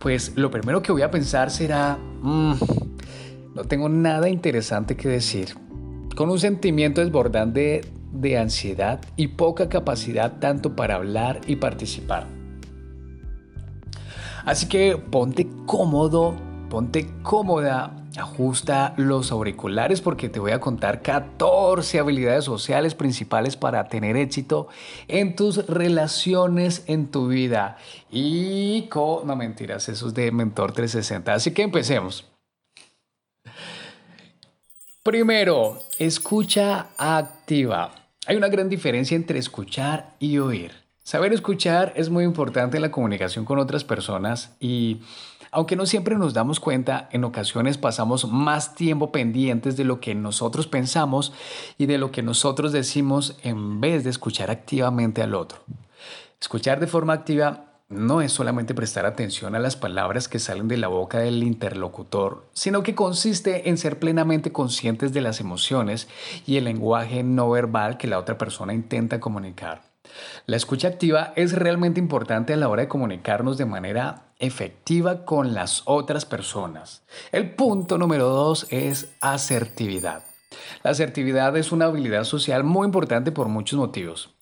pues 0.00 0.32
lo 0.36 0.50
primero 0.50 0.82
que 0.82 0.90
voy 0.90 1.02
a 1.02 1.10
pensar 1.10 1.50
será, 1.50 1.98
mm, 2.22 2.54
no 3.54 3.64
tengo 3.64 3.88
nada 3.88 4.28
interesante 4.28 4.96
que 4.96 5.08
decir 5.08 5.65
con 6.16 6.30
un 6.30 6.40
sentimiento 6.40 7.02
desbordante 7.02 7.82
de 8.10 8.38
ansiedad 8.38 9.00
y 9.16 9.28
poca 9.28 9.68
capacidad 9.68 10.38
tanto 10.40 10.74
para 10.74 10.96
hablar 10.96 11.42
y 11.46 11.56
participar. 11.56 12.26
Así 14.44 14.66
que 14.66 14.96
ponte 14.96 15.46
cómodo, 15.66 16.34
ponte 16.70 17.06
cómoda, 17.22 17.94
ajusta 18.16 18.94
los 18.96 19.30
auriculares 19.30 20.00
porque 20.00 20.30
te 20.30 20.40
voy 20.40 20.52
a 20.52 20.60
contar 20.60 21.02
14 21.02 21.98
habilidades 21.98 22.44
sociales 22.44 22.94
principales 22.94 23.56
para 23.56 23.88
tener 23.88 24.16
éxito 24.16 24.68
en 25.08 25.36
tus 25.36 25.66
relaciones 25.66 26.84
en 26.86 27.10
tu 27.10 27.28
vida. 27.28 27.76
Y 28.10 28.82
con, 28.88 29.26
no 29.26 29.36
mentiras, 29.36 29.88
eso 29.90 30.08
es 30.08 30.14
de 30.14 30.32
Mentor 30.32 30.72
360. 30.72 31.34
Así 31.34 31.50
que 31.50 31.62
empecemos. 31.62 32.35
Primero, 35.06 35.78
escucha 36.00 36.88
activa. 36.98 37.92
Hay 38.26 38.34
una 38.36 38.48
gran 38.48 38.68
diferencia 38.68 39.14
entre 39.14 39.38
escuchar 39.38 40.16
y 40.18 40.38
oír. 40.38 40.72
Saber 41.04 41.32
escuchar 41.32 41.92
es 41.94 42.10
muy 42.10 42.24
importante 42.24 42.76
en 42.76 42.82
la 42.82 42.90
comunicación 42.90 43.44
con 43.44 43.60
otras 43.60 43.84
personas 43.84 44.56
y 44.58 45.02
aunque 45.52 45.76
no 45.76 45.86
siempre 45.86 46.16
nos 46.16 46.34
damos 46.34 46.58
cuenta, 46.58 47.08
en 47.12 47.22
ocasiones 47.22 47.78
pasamos 47.78 48.28
más 48.28 48.74
tiempo 48.74 49.12
pendientes 49.12 49.76
de 49.76 49.84
lo 49.84 50.00
que 50.00 50.16
nosotros 50.16 50.66
pensamos 50.66 51.32
y 51.78 51.86
de 51.86 51.98
lo 51.98 52.10
que 52.10 52.22
nosotros 52.22 52.72
decimos 52.72 53.38
en 53.44 53.80
vez 53.80 54.02
de 54.02 54.10
escuchar 54.10 54.50
activamente 54.50 55.22
al 55.22 55.36
otro. 55.36 55.60
Escuchar 56.40 56.80
de 56.80 56.88
forma 56.88 57.12
activa 57.12 57.65
no 57.88 58.20
es 58.20 58.32
solamente 58.32 58.74
prestar 58.74 59.06
atención 59.06 59.54
a 59.54 59.60
las 59.60 59.76
palabras 59.76 60.28
que 60.28 60.40
salen 60.40 60.66
de 60.66 60.76
la 60.76 60.88
boca 60.88 61.18
del 61.18 61.42
interlocutor, 61.42 62.46
sino 62.52 62.82
que 62.82 62.96
consiste 62.96 63.68
en 63.68 63.78
ser 63.78 63.98
plenamente 63.98 64.52
conscientes 64.52 65.12
de 65.12 65.20
las 65.20 65.40
emociones 65.40 66.08
y 66.46 66.56
el 66.56 66.64
lenguaje 66.64 67.22
no 67.22 67.48
verbal 67.50 67.96
que 67.96 68.08
la 68.08 68.18
otra 68.18 68.38
persona 68.38 68.74
intenta 68.74 69.20
comunicar. 69.20 69.82
La 70.46 70.56
escucha 70.56 70.88
activa 70.88 71.32
es 71.36 71.52
realmente 71.52 72.00
importante 72.00 72.52
a 72.52 72.56
la 72.56 72.68
hora 72.68 72.82
de 72.82 72.88
comunicarnos 72.88 73.56
de 73.58 73.66
manera 73.66 74.32
efectiva 74.38 75.24
con 75.24 75.54
las 75.54 75.82
otras 75.84 76.24
personas. 76.24 77.02
El 77.32 77.54
punto 77.54 77.98
número 77.98 78.28
dos 78.28 78.66
es 78.70 79.14
asertividad. 79.20 80.22
La 80.82 80.90
asertividad 80.90 81.56
es 81.56 81.72
una 81.72 81.86
habilidad 81.86 82.24
social 82.24 82.64
muy 82.64 82.86
importante 82.86 83.32
por 83.32 83.48
muchos 83.48 83.78
motivos. 83.78 84.35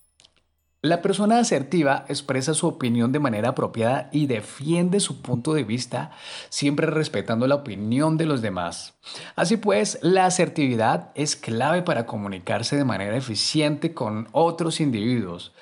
La 0.85 1.00
persona 1.00 1.38
asertiva 1.38 2.05
expresa 2.09 2.53
su 2.53 2.67
opinión 2.67 3.11
de 3.11 3.19
manera 3.19 3.49
apropiada 3.49 4.11
y 4.12 4.26
defiende 4.26 5.00
su 5.00 5.23
punto 5.23 5.55
de 5.55 5.64
vista, 5.64 6.11
siempre 6.50 6.87
respetando 6.87 7.47
la 7.47 7.55
opinión 7.55 8.19
de 8.19 8.26
los 8.26 8.43
demás. 8.43 8.93
Así 9.35 9.57
pues, 9.57 9.99
la 10.03 10.26
asertividad 10.26 11.11
es 11.14 11.37
clave 11.37 11.81
para 11.81 12.05
comunicarse 12.05 12.76
de 12.76 12.85
manera 12.85 13.17
eficiente 13.17 13.95
con 13.95 14.29
otros 14.33 14.79
individuos, 14.79 15.55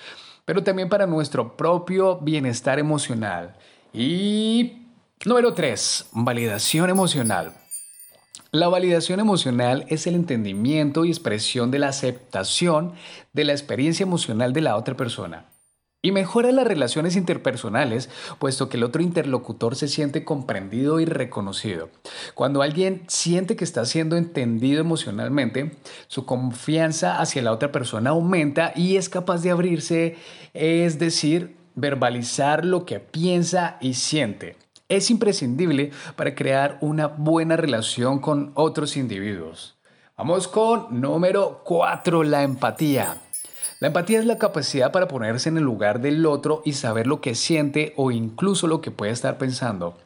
pero 0.45 0.65
también 0.65 0.89
para 0.89 1.07
nuestro 1.07 1.57
propio 1.57 2.19
bienestar 2.19 2.81
emocional. 2.81 3.55
Y 3.93 4.89
número 5.25 5.55
3, 5.55 6.09
validación 6.15 6.91
emocional. 6.91 7.62
La 8.55 8.69
validación 8.69 9.19
emocional 9.19 9.87
es 9.89 10.07
el 10.07 10.15
entendimiento 10.15 11.07
y 11.07 11.09
expresión 11.09 11.71
de 11.71 11.79
la 11.79 11.89
aceptación 11.89 12.93
de 13.33 13.45
la 13.45 13.53
experiencia 13.53 14.05
emocional 14.05 14.53
de 14.53 14.61
la 14.61 14.77
otra 14.77 14.95
persona. 14.95 15.47
Y 16.03 16.13
mejora 16.13 16.53
las 16.53 16.67
relaciones 16.67 17.17
interpersonales, 17.17 18.11
puesto 18.39 18.69
que 18.69 18.77
el 18.77 18.85
otro 18.85 19.01
interlocutor 19.01 19.75
se 19.75 19.89
siente 19.89 20.27
comprendido 20.27 21.01
y 21.01 21.07
reconocido. 21.07 21.89
Cuando 22.35 22.61
alguien 22.61 23.05
siente 23.07 23.57
que 23.57 23.65
está 23.65 23.87
siendo 23.87 24.19
entendido 24.19 24.83
emocionalmente, 24.83 25.79
su 26.09 26.27
confianza 26.27 27.23
hacia 27.23 27.41
la 27.41 27.53
otra 27.53 27.73
persona 27.73 28.11
aumenta 28.11 28.75
y 28.77 28.97
es 28.97 29.09
capaz 29.09 29.43
de 29.43 29.51
abrirse, 29.51 30.17
es 30.53 30.99
decir, 30.99 31.57
verbalizar 31.75 32.67
lo 32.67 32.85
que 32.85 33.01
piensa 33.01 33.79
y 33.81 33.95
siente 33.95 34.57
es 34.97 35.11
imprescindible 35.11 35.91
para 36.17 36.35
crear 36.35 36.79
una 36.81 37.07
buena 37.07 37.57
relación 37.57 38.19
con 38.19 38.53
otros 38.55 38.97
individuos. 38.97 39.77
Vamos 40.17 40.49
con 40.49 41.01
número 41.01 41.63
4, 41.65 42.23
la 42.25 42.43
empatía. 42.43 43.17
La 43.81 43.89
empatía 43.89 44.21
es 44.21 44.27
la 44.27 44.39
capacidad 44.39 44.93
para 44.93 45.09
ponerse 45.09 45.49
en 45.49 45.57
el 45.57 45.65
lugar 45.65 46.01
del 46.01 46.25
otro 46.27 46.63
y 46.65 46.75
saber 46.75 47.07
lo 47.07 47.21
que 47.21 47.35
siente 47.35 47.95
o 47.97 48.11
incluso 48.11 48.67
lo 48.67 48.81
que 48.81 48.91
puede 48.91 49.13
estar 49.13 49.39
pensando. 49.39 49.99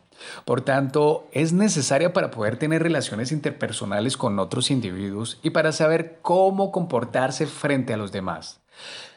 Por 0.47 0.63
tanto, 0.63 1.29
es 1.33 1.53
necesaria 1.53 2.13
para 2.13 2.31
poder 2.31 2.57
tener 2.59 2.83
relaciones 2.83 3.33
interpersonales 3.33 4.17
con 4.17 4.39
otros 4.39 4.71
individuos 4.71 5.39
y 5.43 5.51
para 5.51 5.73
saber 5.73 6.21
cómo 6.23 6.73
comportarse 6.73 7.47
frente 7.47 7.93
a 7.93 7.99
los 7.99 8.13
demás. 8.13 8.61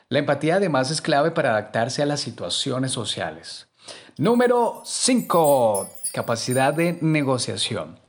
La 0.10 0.20
empatía 0.20 0.56
además 0.56 0.92
es 0.92 1.02
clave 1.02 1.32
para 1.32 1.52
adaptarse 1.52 2.02
a 2.02 2.06
las 2.06 2.20
situaciones 2.20 2.92
sociales. 2.92 3.69
Número 4.20 4.82
5. 4.84 5.90
Capacidad 6.12 6.74
de 6.74 6.98
negociación. 7.00 8.00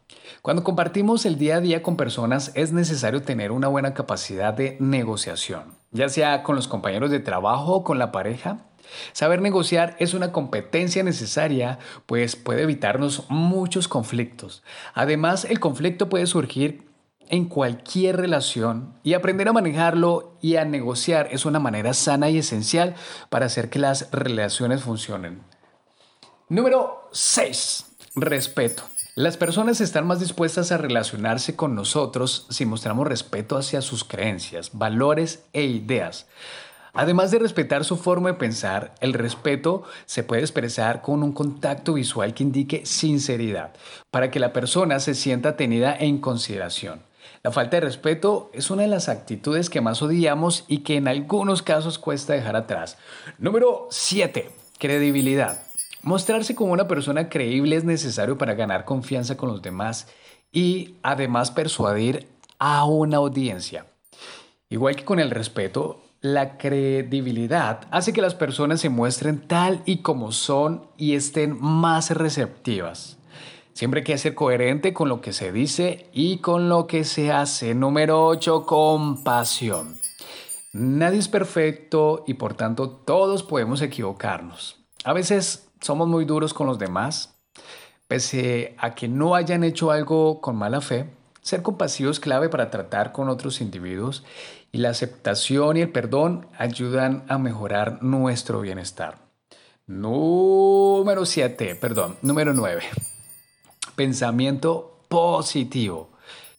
Cuando 0.43 0.65
compartimos 0.65 1.25
el 1.25 1.39
día 1.39 1.59
a 1.59 1.61
día 1.61 1.85
con 1.85 1.97
personas 1.97 2.51
es 2.57 2.73
necesario 2.73 3.23
tener 3.23 3.53
una 3.53 3.69
buena 3.69 3.95
capacidad 3.95 4.53
de 4.53 4.77
negociación, 4.81 5.77
ya 5.93 6.09
sea 6.09 6.43
con 6.43 6.57
los 6.57 6.67
compañeros 6.67 7.13
de 7.13 7.21
trabajo 7.21 7.75
o 7.75 7.85
con 7.85 8.01
la 8.01 8.11
pareja. 8.11 8.67
Saber 9.13 9.41
negociar 9.41 9.95
es 10.01 10.13
una 10.13 10.33
competencia 10.33 11.05
necesaria, 11.05 11.79
pues 12.07 12.35
puede 12.35 12.63
evitarnos 12.63 13.27
muchos 13.29 13.87
conflictos. 13.87 14.65
Además, 14.95 15.45
el 15.45 15.61
conflicto 15.61 16.09
puede 16.09 16.27
surgir 16.27 16.89
en 17.29 17.45
cualquier 17.45 18.17
relación 18.17 18.95
y 19.05 19.15
aprender 19.15 19.47
a 19.47 19.53
manejarlo 19.53 20.37
y 20.41 20.57
a 20.57 20.65
negociar 20.65 21.29
es 21.31 21.47
una 21.47 21.61
manera 21.61 21.95
sana 21.95 22.31
y 22.31 22.39
esencial 22.39 22.97
para 23.29 23.47
hacer 23.47 23.71
que 23.71 23.79
las 23.79 24.11
relaciones 24.11 24.83
funcionen. 24.83 25.49
Número 26.51 27.09
6. 27.13 27.87
Respeto. 28.17 28.83
Las 29.15 29.37
personas 29.37 29.81
están 29.81 30.05
más 30.09 30.19
dispuestas 30.19 30.73
a 30.73 30.79
relacionarse 30.79 31.55
con 31.55 31.77
nosotros 31.77 32.49
si 32.51 32.67
mostramos 32.67 33.07
respeto 33.07 33.57
hacia 33.57 33.81
sus 33.83 34.03
creencias, 34.03 34.71
valores 34.73 35.45
e 35.53 35.63
ideas. 35.63 36.27
Además 36.93 37.31
de 37.31 37.39
respetar 37.39 37.85
su 37.85 37.97
forma 37.97 38.31
de 38.31 38.39
pensar, 38.39 38.97
el 39.01 39.13
respeto 39.13 39.85
se 40.07 40.25
puede 40.25 40.41
expresar 40.41 41.03
con 41.03 41.23
un 41.23 41.31
contacto 41.31 41.95
visual 41.95 42.35
que 42.35 42.43
indique 42.43 42.85
sinceridad, 42.85 43.71
para 44.11 44.33
que 44.33 44.41
la 44.41 44.53
persona 44.53 44.99
se 44.99 45.15
sienta 45.15 45.57
tenida 45.57 45.97
en 45.97 46.19
consideración. 46.19 47.01
La 47.45 47.53
falta 47.53 47.77
de 47.77 47.83
respeto 47.83 48.51
es 48.53 48.73
una 48.73 48.83
de 48.83 48.89
las 48.89 49.09
actitudes 49.09 49.71
que 49.71 49.81
más 49.81 50.03
odiamos 50.03 50.65
y 50.67 50.79
que 50.79 50.97
en 50.97 51.07
algunos 51.07 51.63
casos 51.63 52.01
cuesta 52.01 52.33
dejar 52.33 52.57
atrás. 52.57 52.99
Número 53.39 53.87
7. 53.93 54.51
Credibilidad. 54.81 55.70
Mostrarse 56.03 56.55
como 56.55 56.73
una 56.73 56.89
persona 56.89 57.29
creíble 57.29 57.77
es 57.77 57.85
necesario 57.85 58.39
para 58.39 58.55
ganar 58.55 58.85
confianza 58.85 59.37
con 59.37 59.51
los 59.51 59.61
demás 59.61 60.09
y 60.51 60.95
además 61.03 61.51
persuadir 61.51 62.27
a 62.59 62.85
una 62.85 63.19
audiencia. 63.19 63.87
Igual 64.71 64.97
que 64.97 65.05
con 65.05 65.21
el 65.21 65.31
respeto, 65.31 66.01
la 66.23 66.59
credibilidad 66.59 67.87
hace 67.91 68.13
que 68.13 68.23
las 68.23 68.35
personas 68.35 68.81
se 68.81 68.89
muestren 68.89 69.47
tal 69.47 69.83
y 69.85 69.99
como 69.99 70.33
son 70.33 70.87
y 70.97 71.15
estén 71.15 71.59
más 71.61 72.11
receptivas. 72.11 73.19
Siempre 73.73 74.01
hay 74.01 74.05
que 74.05 74.19
ser 74.19 74.35
coherente 74.35 74.93
con 74.93 75.09
lo 75.09 75.21
que 75.21 75.33
se 75.33 75.53
dice 75.53 76.09
y 76.13 76.39
con 76.39 76.69
lo 76.69 76.87
que 76.87 77.05
se 77.05 77.33
hace. 77.33 77.75
Número 77.75 78.27
8, 78.27 78.67
compasión. 78.67 79.99
Nadie 80.73 81.19
es 81.19 81.29
perfecto 81.29 82.25
y 82.27 82.35
por 82.35 82.55
tanto 82.55 82.91
todos 82.91 83.43
podemos 83.43 83.81
equivocarnos. 83.83 84.77
A 85.05 85.15
veces 85.15 85.70
somos 85.81 86.09
muy 86.09 86.25
duros 86.25 86.55
con 86.55 86.67
los 86.67 86.79
demás, 86.79 87.35
pese 88.09 88.75
a 88.79 88.95
que 88.95 89.09
no 89.09 89.35
hayan 89.35 89.65
hecho 89.65 89.91
algo 89.91 90.41
con 90.41 90.57
mala 90.57 90.81
fe. 90.81 91.11
Ser 91.43 91.63
compasivo 91.63 92.11
es 92.11 92.21
clave 92.21 92.49
para 92.49 92.71
tratar 92.71 93.13
con 93.13 93.29
otros 93.29 93.61
individuos 93.61 94.25
y 94.73 94.79
la 94.79 94.91
aceptación 94.91 95.77
y 95.77 95.81
el 95.83 95.91
perdón 95.91 96.47
ayudan 96.59 97.25
a 97.29 97.39
mejorar 97.39 98.03
nuestro 98.03 98.61
bienestar. 98.61 99.19
Número 99.87 101.25
7, 101.25 101.75
perdón, 101.77 102.17
número 102.23 102.53
9. 102.53 102.83
Pensamiento 103.97 105.01
positivo. 105.09 106.11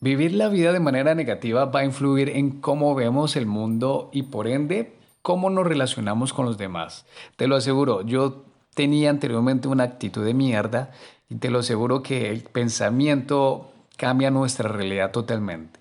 Vivir 0.02 0.34
la 0.34 0.50
vida 0.50 0.74
de 0.74 0.80
manera 0.80 1.16
negativa 1.16 1.66
va 1.66 1.82
a 1.82 1.86
influir 1.86 2.30
en 2.30 2.60
cómo 2.60 2.96
vemos 2.96 3.36
el 3.36 3.46
mundo 3.46 4.10
y 4.12 4.24
por 4.24 4.48
ende 4.48 4.98
cómo 5.22 5.50
nos 5.50 5.68
relacionamos 5.68 6.34
con 6.34 6.46
los 6.46 6.58
demás. 6.58 7.06
Te 7.36 7.48
lo 7.48 7.56
aseguro, 7.56 8.02
yo 8.02 8.44
tenía 8.74 9.10
anteriormente 9.10 9.68
una 9.68 9.84
actitud 9.84 10.26
de 10.26 10.34
mierda 10.34 10.92
y 11.30 11.36
te 11.36 11.50
lo 11.50 11.60
aseguro 11.60 12.04
que 12.04 12.30
el 12.30 12.44
pensamiento 12.44 13.72
cambia 13.98 14.32
nuestra 14.32 14.70
realidad 14.70 15.12
totalmente. 15.12 15.80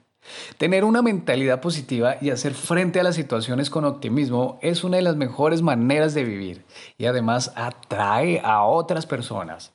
Tener 0.58 0.84
una 0.84 1.02
mentalidad 1.02 1.60
positiva 1.60 2.16
y 2.20 2.30
hacer 2.30 2.54
frente 2.54 3.00
a 3.00 3.02
las 3.02 3.14
situaciones 3.14 3.70
con 3.70 3.84
optimismo 3.84 4.58
es 4.62 4.84
una 4.84 4.98
de 4.98 5.02
las 5.02 5.16
mejores 5.16 5.62
maneras 5.62 6.14
de 6.14 6.24
vivir 6.24 6.64
y 6.98 7.06
además 7.06 7.52
atrae 7.56 8.40
a 8.44 8.62
otras 8.64 9.06
personas. 9.06 9.72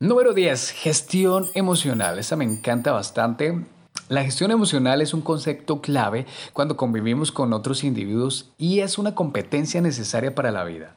Número 0.00 0.32
10. 0.32 0.70
Gestión 0.70 1.46
emocional. 1.54 2.18
Esta 2.18 2.36
me 2.36 2.44
encanta 2.44 2.92
bastante. 2.92 3.64
La 4.08 4.24
gestión 4.24 4.50
emocional 4.50 5.02
es 5.02 5.12
un 5.12 5.20
concepto 5.20 5.80
clave 5.80 6.26
cuando 6.52 6.76
convivimos 6.76 7.32
con 7.32 7.52
otros 7.52 7.84
individuos 7.84 8.50
y 8.56 8.80
es 8.80 8.96
una 8.96 9.14
competencia 9.14 9.80
necesaria 9.80 10.34
para 10.34 10.50
la 10.50 10.64
vida. 10.64 10.96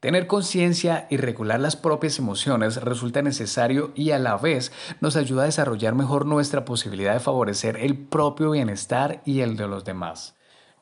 Tener 0.00 0.28
conciencia 0.28 1.08
y 1.10 1.16
regular 1.16 1.58
las 1.58 1.74
propias 1.74 2.20
emociones 2.20 2.80
resulta 2.80 3.20
necesario 3.20 3.90
y 3.96 4.12
a 4.12 4.20
la 4.20 4.36
vez 4.36 4.70
nos 5.00 5.16
ayuda 5.16 5.42
a 5.42 5.46
desarrollar 5.46 5.96
mejor 5.96 6.24
nuestra 6.24 6.64
posibilidad 6.64 7.14
de 7.14 7.20
favorecer 7.20 7.76
el 7.78 7.98
propio 7.98 8.52
bienestar 8.52 9.22
y 9.24 9.40
el 9.40 9.56
de 9.56 9.66
los 9.66 9.84
demás. 9.84 10.36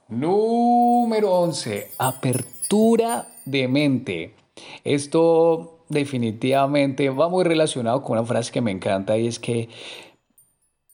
Número 0.09 1.33
11. 1.33 1.93
Apertura 1.97 3.27
de 3.47 3.69
mente. 3.69 4.35
Esto 4.85 5.79
definitivamente 5.89 7.09
va 7.09 7.31
muy 7.31 7.45
relacionado 7.45 8.03
con 8.03 8.19
una 8.19 8.27
frase 8.27 8.53
que 8.53 8.61
me 8.61 8.71
encanta 8.71 9.17
y 9.17 9.29
es 9.29 9.39
que 9.39 9.71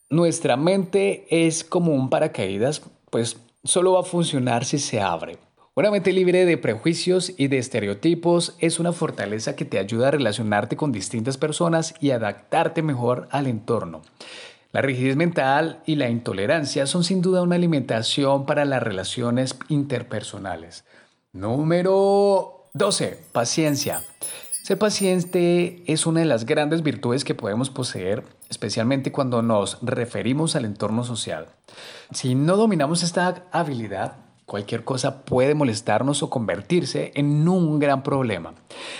nuestra 0.09 0.55
mente 0.55 1.25
es 1.29 1.65
como 1.65 1.91
un 1.91 2.09
paracaídas, 2.09 2.83
pues 3.09 3.37
solo 3.65 3.93
va 3.93 3.99
a 3.99 4.03
funcionar 4.03 4.63
si 4.63 4.79
se 4.79 5.01
abre. 5.01 5.37
Una 5.75 5.89
mente 5.89 6.13
libre 6.13 6.45
de 6.45 6.59
prejuicios 6.59 7.33
y 7.35 7.47
de 7.47 7.57
estereotipos 7.57 8.55
es 8.59 8.79
una 8.79 8.93
fortaleza 8.93 9.55
que 9.55 9.65
te 9.65 9.79
ayuda 9.79 10.09
a 10.09 10.11
relacionarte 10.11 10.75
con 10.75 10.91
distintas 10.91 11.37
personas 11.37 11.95
y 11.99 12.11
adaptarte 12.11 12.83
mejor 12.83 13.27
al 13.31 13.47
entorno. 13.47 14.03
La 14.71 14.83
rigidez 14.83 15.15
mental 15.15 15.81
y 15.87 15.95
la 15.95 16.11
intolerancia 16.11 16.85
son 16.85 17.03
sin 17.03 17.23
duda 17.23 17.41
una 17.41 17.55
alimentación 17.55 18.45
para 18.45 18.65
las 18.65 18.83
relaciones 18.83 19.57
interpersonales. 19.67 20.85
Número 21.31 22.69
12. 22.73 23.17
Paciencia. 23.31 24.03
Ser 24.61 24.77
paciente 24.77 25.83
es 25.87 26.05
una 26.05 26.19
de 26.19 26.27
las 26.27 26.45
grandes 26.45 26.83
virtudes 26.83 27.25
que 27.25 27.33
podemos 27.33 27.71
poseer, 27.71 28.23
especialmente 28.47 29.11
cuando 29.11 29.41
nos 29.41 29.79
referimos 29.81 30.55
al 30.55 30.65
entorno 30.65 31.03
social. 31.03 31.47
Si 32.11 32.35
no 32.35 32.57
dominamos 32.57 33.01
esta 33.01 33.47
habilidad, 33.51 34.22
cualquier 34.45 34.83
cosa 34.83 35.23
puede 35.25 35.55
molestarnos 35.55 36.23
o 36.23 36.29
convertirse 36.29 37.11
en 37.15 37.47
un 37.47 37.79
gran 37.79 38.03
problema. 38.03 38.53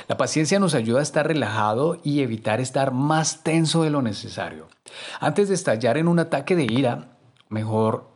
La 0.08 0.18
paciencia 0.18 0.60
nos 0.60 0.76
ayuda 0.76 1.00
a 1.00 1.04
estar 1.04 1.28
relajado 1.28 2.00
y 2.04 2.22
evitar 2.22 2.62
estar 2.62 2.92
más 2.92 3.44
tenso 3.44 3.84
de 3.84 3.90
lo 3.90 4.02
necesario. 4.02 4.68
Antes 5.20 5.50
de 5.50 5.56
estallar 5.56 5.98
en 5.98 6.08
un 6.08 6.20
ataque 6.20 6.56
de 6.56 6.64
ira, 6.64 7.18
mejor 7.50 8.10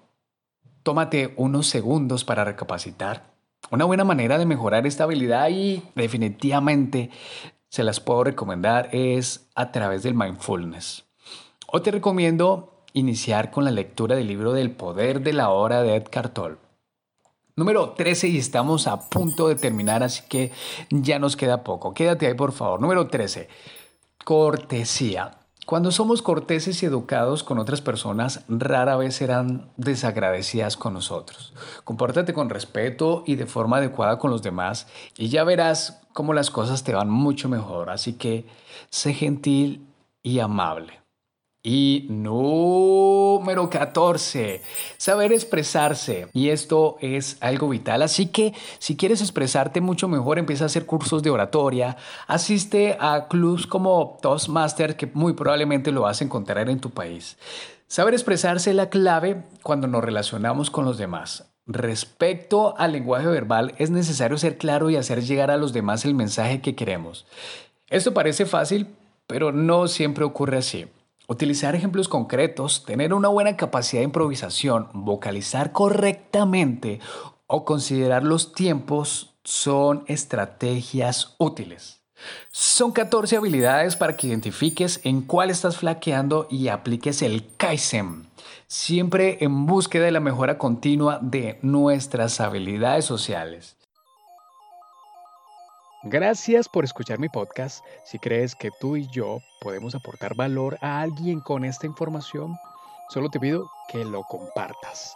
tómate 0.84 1.34
unos 1.38 1.68
segundos 1.68 2.24
para 2.24 2.46
recapacitar 2.46 3.38
una 3.70 3.86
buena 3.86 4.06
manera 4.06 4.38
de 4.38 4.46
mejorar 4.46 4.88
esta 4.88 5.04
habilidad 5.04 5.50
y 5.50 5.84
definitivamente 5.96 7.10
se 7.70 7.84
las 7.84 8.00
puedo 8.00 8.24
recomendar 8.24 8.90
es 8.94 9.50
a 9.56 9.72
través 9.72 10.04
del 10.04 10.14
mindfulness. 10.14 11.06
Hoy 11.68 11.82
te 11.82 11.92
recomiendo 11.92 12.86
iniciar 12.94 13.52
con 13.52 13.66
la 13.66 13.72
lectura 13.72 14.16
del 14.16 14.28
libro 14.28 14.54
del 14.54 14.72
poder 14.72 15.22
de 15.22 15.34
la 15.34 15.50
hora 15.50 15.84
de 15.84 15.96
Ed 15.98 16.06
Cartol. 16.10 16.60
Número 17.58 17.90
13 17.90 18.28
y 18.28 18.38
estamos 18.38 18.86
a 18.86 19.10
punto 19.10 19.48
de 19.48 19.56
terminar, 19.56 20.04
así 20.04 20.22
que 20.30 20.52
ya 20.92 21.18
nos 21.18 21.36
queda 21.36 21.64
poco. 21.64 21.96
Quédate 21.96 22.28
ahí 22.28 22.36
por 22.36 22.52
favor. 22.52 22.80
Número 22.80 23.08
13. 23.08 23.50
Cortesía. 24.24 25.40
Cuando 25.66 25.90
somos 25.90 26.22
corteses 26.22 26.84
y 26.84 26.86
educados 26.86 27.42
con 27.44 27.58
otras 27.58 27.82
personas, 27.82 28.44
rara 28.48 28.96
vez 28.96 29.16
serán 29.16 29.72
desagradecidas 29.76 30.78
con 30.78 30.94
nosotros. 30.94 31.56
Compórtate 31.84 32.32
con 32.32 32.52
respeto 32.52 33.24
y 33.26 33.38
de 33.38 33.48
forma 33.48 33.78
adecuada 33.78 34.20
con 34.20 34.30
los 34.30 34.44
demás 34.44 34.86
y 35.18 35.30
ya 35.30 35.44
verás 35.44 36.04
cómo 36.14 36.36
las 36.36 36.52
cosas 36.52 36.84
te 36.84 36.94
van 36.94 37.10
mucho 37.10 37.50
mejor. 37.50 37.90
Así 37.90 38.14
que 38.14 38.46
sé 38.92 39.16
gentil 39.16 39.88
y 40.22 40.42
amable. 40.42 41.07
Y 41.64 42.08
número 42.10 43.70
14, 43.70 44.62
saber 44.98 45.34
expresarse. 45.34 46.28
Y 46.34 46.50
esto 46.50 46.98
es 47.02 47.38
algo 47.42 47.68
vital. 47.68 48.04
Así 48.04 48.28
que 48.28 48.54
si 48.80 48.96
quieres 48.96 49.22
expresarte 49.22 49.82
mucho 49.82 50.08
mejor, 50.08 50.40
empieza 50.40 50.64
a 50.64 50.68
hacer 50.68 50.86
cursos 50.86 51.24
de 51.24 51.30
oratoria. 51.30 51.98
Asiste 52.28 52.96
a 53.00 53.28
clubs 53.28 53.68
como 53.68 54.18
Toastmasters, 54.22 54.96
que 54.96 55.08
muy 55.14 55.34
probablemente 55.34 55.92
lo 55.92 56.02
vas 56.02 56.22
a 56.22 56.24
encontrar 56.24 56.70
en 56.70 56.80
tu 56.80 56.92
país. 56.92 57.38
Saber 57.88 58.14
expresarse 58.14 58.70
es 58.70 58.76
la 58.76 58.90
clave 58.90 59.44
cuando 59.64 59.88
nos 59.88 60.04
relacionamos 60.04 60.70
con 60.70 60.86
los 60.86 60.98
demás. 60.98 61.46
Respecto 61.66 62.78
al 62.78 62.94
lenguaje 62.94 63.28
verbal, 63.28 63.74
es 63.78 63.90
necesario 63.90 64.38
ser 64.38 64.58
claro 64.58 64.90
y 64.90 64.96
hacer 64.96 65.22
llegar 65.22 65.52
a 65.52 65.58
los 65.58 65.74
demás 65.74 66.06
el 66.06 66.14
mensaje 66.14 66.62
que 66.62 66.76
queremos. 66.76 67.26
Esto 67.90 68.14
parece 68.14 68.46
fácil, 68.46 68.88
pero 69.26 69.52
no 69.52 69.88
siempre 69.88 70.24
ocurre 70.24 70.58
así. 70.58 70.88
Utilizar 71.30 71.76
ejemplos 71.76 72.08
concretos, 72.08 72.86
tener 72.86 73.14
una 73.14 73.28
buena 73.28 73.58
capacidad 73.58 74.00
de 74.00 74.06
improvisación, 74.06 74.88
vocalizar 74.94 75.74
correctamente 75.74 77.02
o 77.48 77.66
considerar 77.66 78.24
los 78.24 78.54
tiempos 78.54 79.34
son 79.44 80.06
estrategias 80.08 81.36
útiles. 81.38 82.02
Son 82.52 82.94
14 82.94 83.38
habilidades 83.38 83.98
para 83.98 84.16
que 84.16 84.28
identifiques 84.28 85.02
en 85.04 85.22
cuál 85.22 85.50
estás 85.50 85.78
flaqueando 85.78 86.48
y 86.50 86.70
apliques 86.70 87.22
el 87.22 87.46
Kaizen, 87.58 88.28
siempre 88.68 89.38
en 89.42 89.66
búsqueda 89.66 90.06
de 90.06 90.12
la 90.12 90.20
mejora 90.22 90.58
continua 90.58 91.20
de 91.22 91.60
nuestras 91.62 92.40
habilidades 92.40 93.04
sociales. 93.06 93.77
Gracias 96.04 96.70
por 96.70 96.84
escuchar 96.84 97.18
mi 97.18 97.28
podcast. 97.28 97.84
Si 98.06 98.20
crees 98.20 98.56
que 98.56 98.70
tú 98.80 98.96
y 98.96 99.08
yo 99.08 99.40
podemos 99.60 99.96
aportar 99.96 100.36
valor 100.36 100.78
a 100.82 101.02
alguien 101.02 101.40
con 101.40 101.66
esta 101.66 101.88
información, 101.88 102.56
solo 103.10 103.30
te 103.30 103.40
pido 103.40 103.68
que 103.92 104.06
lo 104.06 104.22
compartas. 104.24 105.16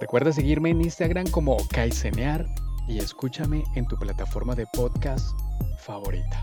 Recuerda 0.00 0.32
seguirme 0.32 0.70
en 0.70 0.80
Instagram 0.80 1.26
como 1.30 1.58
Kaizenear 1.68 2.46
y 2.88 2.98
escúchame 2.98 3.64
en 3.74 3.86
tu 3.86 3.98
plataforma 3.98 4.54
de 4.54 4.66
podcast 4.72 5.38
favorita. 5.78 6.42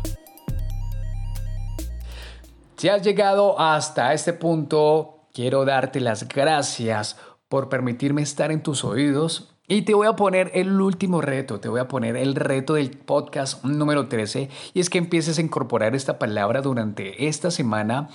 Si 2.77 2.87
has 2.87 3.01
llegado 3.01 3.59
hasta 3.59 4.13
este 4.13 4.33
punto, 4.33 5.27
quiero 5.33 5.65
darte 5.65 5.99
las 5.99 6.27
gracias 6.27 7.17
por 7.49 7.67
permitirme 7.67 8.21
estar 8.21 8.51
en 8.51 8.61
tus 8.61 8.83
oídos 8.83 9.50
y 9.71 9.83
te 9.83 9.93
voy 9.93 10.05
a 10.05 10.17
poner 10.17 10.51
el 10.53 10.81
último 10.81 11.21
reto, 11.21 11.61
te 11.61 11.69
voy 11.69 11.79
a 11.79 11.87
poner 11.87 12.17
el 12.17 12.35
reto 12.35 12.73
del 12.73 12.89
podcast 12.89 13.63
número 13.63 14.09
13 14.09 14.49
y 14.73 14.81
es 14.81 14.89
que 14.89 14.97
empieces 14.97 15.37
a 15.37 15.41
incorporar 15.41 15.95
esta 15.95 16.19
palabra 16.19 16.61
durante 16.61 17.27
esta 17.29 17.51
semana 17.51 18.09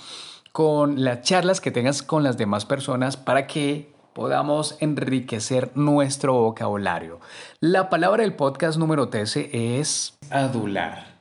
con 0.51 1.03
las 1.03 1.23
charlas 1.23 1.59
que 1.59 1.71
tengas 1.71 2.03
con 2.03 2.23
las 2.23 2.37
demás 2.37 2.65
personas 2.65 3.17
para 3.17 3.47
que 3.47 3.91
podamos 4.13 4.77
enriquecer 4.81 5.71
nuestro 5.73 6.33
vocabulario. 6.33 7.19
La 7.59 7.89
palabra 7.89 8.21
del 8.21 8.35
podcast 8.35 8.77
número 8.77 9.09
13 9.09 9.79
es 9.79 10.15
adular. 10.29 11.17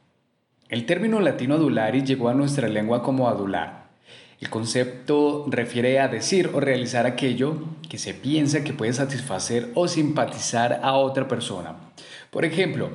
El 0.69 0.85
término 0.85 1.21
latino 1.21 1.55
adulari 1.55 2.03
llegó 2.03 2.29
a 2.29 2.35
nuestra 2.35 2.69
lengua 2.69 3.03
como 3.03 3.31
adular 3.31 3.86
el 4.41 4.51
concepto 4.51 5.47
refiere 5.49 5.99
a 5.99 6.09
decir 6.09 6.51
o 6.53 6.61
realizar 6.61 7.07
aquello 7.07 7.57
que 7.89 7.97
se 7.97 8.13
piensa 8.13 8.65
que 8.65 8.75
puede 8.75 8.93
satisfacer 8.93 9.71
o 9.75 9.89
simpatizar 9.89 10.81
a 10.83 10.93
otra 10.95 11.27
persona. 11.27 11.77
Por 12.31 12.45
ejemplo, 12.45 12.91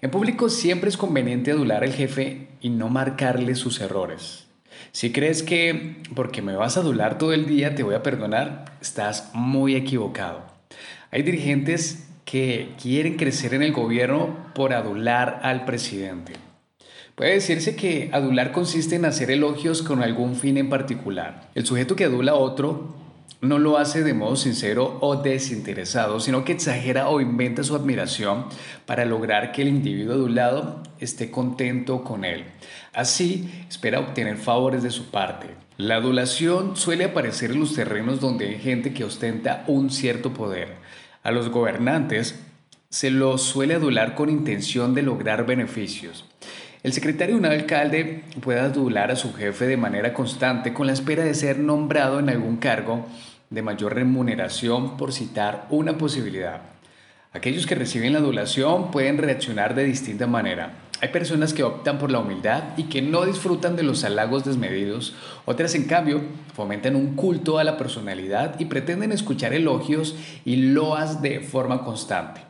en 0.00 0.10
público 0.10 0.48
siempre 0.48 0.88
es 0.88 0.96
conveniente 0.96 1.50
adular 1.50 1.82
al 1.82 1.92
jefe 1.92 2.48
y 2.60 2.70
no 2.70 2.88
marcarle 2.88 3.54
sus 3.56 3.80
errores. 3.80 4.46
Si 4.92 5.12
crees 5.12 5.42
que 5.42 5.96
porque 6.14 6.40
me 6.40 6.54
vas 6.54 6.76
a 6.76 6.80
adular 6.80 7.18
todo 7.18 7.32
el 7.32 7.46
día 7.46 7.74
te 7.74 7.82
voy 7.82 7.94
a 7.94 8.02
perdonar, 8.02 8.76
estás 8.80 9.30
muy 9.34 9.74
equivocado. 9.74 10.42
Hay 11.10 11.22
dirigentes 11.22 12.06
que 12.24 12.74
quieren 12.80 13.16
crecer 13.16 13.54
en 13.54 13.62
el 13.62 13.72
gobierno 13.72 14.36
por 14.54 14.72
adular 14.72 15.40
al 15.42 15.64
presidente. 15.64 16.49
Puede 17.20 17.34
decirse 17.34 17.76
que 17.76 18.08
adular 18.14 18.50
consiste 18.50 18.96
en 18.96 19.04
hacer 19.04 19.30
elogios 19.30 19.82
con 19.82 20.02
algún 20.02 20.36
fin 20.36 20.56
en 20.56 20.70
particular. 20.70 21.50
El 21.54 21.66
sujeto 21.66 21.94
que 21.94 22.06
adula 22.06 22.32
a 22.32 22.36
otro 22.36 22.94
no 23.42 23.58
lo 23.58 23.76
hace 23.76 24.02
de 24.02 24.14
modo 24.14 24.36
sincero 24.36 24.96
o 25.02 25.16
desinteresado, 25.16 26.18
sino 26.20 26.46
que 26.46 26.52
exagera 26.52 27.10
o 27.10 27.20
inventa 27.20 27.62
su 27.62 27.76
admiración 27.76 28.46
para 28.86 29.04
lograr 29.04 29.52
que 29.52 29.60
el 29.60 29.68
individuo 29.68 30.14
adulado 30.14 30.82
esté 30.98 31.30
contento 31.30 32.04
con 32.04 32.24
él. 32.24 32.46
Así, 32.94 33.66
espera 33.68 34.00
obtener 34.00 34.38
favores 34.38 34.82
de 34.82 34.90
su 34.90 35.10
parte. 35.10 35.48
La 35.76 35.96
adulación 35.96 36.74
suele 36.74 37.04
aparecer 37.04 37.50
en 37.50 37.60
los 37.60 37.74
terrenos 37.74 38.22
donde 38.22 38.48
hay 38.48 38.58
gente 38.58 38.94
que 38.94 39.04
ostenta 39.04 39.64
un 39.66 39.90
cierto 39.90 40.32
poder. 40.32 40.76
A 41.22 41.32
los 41.32 41.50
gobernantes 41.50 42.40
se 42.88 43.10
los 43.10 43.42
suele 43.42 43.74
adular 43.74 44.14
con 44.14 44.30
intención 44.30 44.94
de 44.94 45.02
lograr 45.02 45.44
beneficios. 45.44 46.24
El 46.82 46.94
secretario 46.94 47.34
de 47.34 47.40
un 47.40 47.46
alcalde 47.46 48.24
puede 48.40 48.60
adular 48.60 49.10
a 49.10 49.16
su 49.16 49.34
jefe 49.34 49.66
de 49.66 49.76
manera 49.76 50.14
constante 50.14 50.72
con 50.72 50.86
la 50.86 50.94
espera 50.94 51.22
de 51.22 51.34
ser 51.34 51.58
nombrado 51.58 52.18
en 52.18 52.30
algún 52.30 52.56
cargo 52.56 53.04
de 53.50 53.60
mayor 53.60 53.94
remuneración 53.94 54.96
por 54.96 55.12
citar 55.12 55.66
una 55.68 55.98
posibilidad. 55.98 56.62
Aquellos 57.34 57.66
que 57.66 57.74
reciben 57.74 58.14
la 58.14 58.20
adulación 58.20 58.90
pueden 58.90 59.18
reaccionar 59.18 59.74
de 59.74 59.84
distinta 59.84 60.26
manera. 60.26 60.72
Hay 61.02 61.10
personas 61.10 61.52
que 61.52 61.64
optan 61.64 61.98
por 61.98 62.10
la 62.10 62.20
humildad 62.20 62.62
y 62.78 62.84
que 62.84 63.02
no 63.02 63.26
disfrutan 63.26 63.76
de 63.76 63.82
los 63.82 64.02
halagos 64.04 64.46
desmedidos. 64.46 65.14
Otras, 65.44 65.74
en 65.74 65.84
cambio, 65.84 66.22
fomentan 66.54 66.96
un 66.96 67.14
culto 67.14 67.58
a 67.58 67.64
la 67.64 67.76
personalidad 67.76 68.58
y 68.58 68.64
pretenden 68.64 69.12
escuchar 69.12 69.52
elogios 69.52 70.16
y 70.46 70.56
loas 70.56 71.20
de 71.20 71.40
forma 71.40 71.84
constante. 71.84 72.49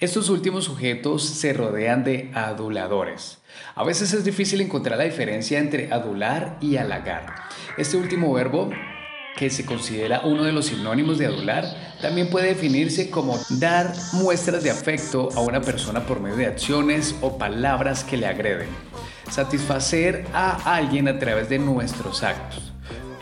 Estos 0.00 0.28
últimos 0.28 0.66
sujetos 0.66 1.24
se 1.24 1.52
rodean 1.52 2.04
de 2.04 2.30
aduladores. 2.32 3.38
A 3.74 3.82
veces 3.82 4.12
es 4.12 4.24
difícil 4.24 4.60
encontrar 4.60 4.96
la 4.96 5.02
diferencia 5.02 5.58
entre 5.58 5.92
adular 5.92 6.56
y 6.60 6.76
halagar. 6.76 7.34
Este 7.76 7.96
último 7.96 8.32
verbo 8.32 8.70
que 9.36 9.50
se 9.50 9.64
considera 9.64 10.22
uno 10.24 10.44
de 10.44 10.52
los 10.52 10.66
sinónimos 10.66 11.18
de 11.18 11.26
adular, 11.26 11.64
también 12.00 12.28
puede 12.28 12.48
definirse 12.48 13.08
como 13.08 13.38
dar 13.50 13.92
muestras 14.12 14.64
de 14.64 14.70
afecto 14.70 15.28
a 15.36 15.40
una 15.40 15.60
persona 15.60 16.06
por 16.06 16.20
medio 16.20 16.36
de 16.36 16.46
acciones 16.46 17.14
o 17.20 17.38
palabras 17.38 18.02
que 18.02 18.16
le 18.16 18.26
agreden. 18.26 18.68
Satisfacer 19.30 20.26
a 20.32 20.74
alguien 20.74 21.06
a 21.06 21.20
través 21.20 21.48
de 21.48 21.58
nuestros 21.60 22.24
actos. 22.24 22.67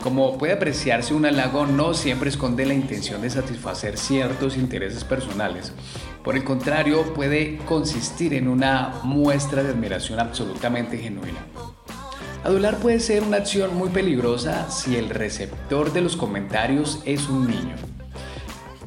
Como 0.07 0.37
puede 0.37 0.53
apreciarse, 0.53 1.13
un 1.13 1.25
halago 1.25 1.65
no 1.65 1.93
siempre 1.93 2.29
esconde 2.29 2.65
la 2.65 2.73
intención 2.73 3.21
de 3.21 3.29
satisfacer 3.29 3.97
ciertos 3.97 4.55
intereses 4.55 5.03
personales. 5.03 5.73
Por 6.23 6.37
el 6.37 6.45
contrario, 6.45 7.13
puede 7.13 7.57
consistir 7.65 8.33
en 8.33 8.47
una 8.47 9.01
muestra 9.03 9.63
de 9.63 9.71
admiración 9.71 10.21
absolutamente 10.21 10.97
genuina. 10.97 11.45
Adular 12.45 12.77
puede 12.77 13.01
ser 13.01 13.21
una 13.21 13.35
acción 13.35 13.75
muy 13.75 13.89
peligrosa 13.89 14.71
si 14.71 14.95
el 14.95 15.09
receptor 15.09 15.91
de 15.91 15.99
los 15.99 16.15
comentarios 16.15 17.01
es 17.03 17.27
un 17.27 17.47
niño. 17.47 17.75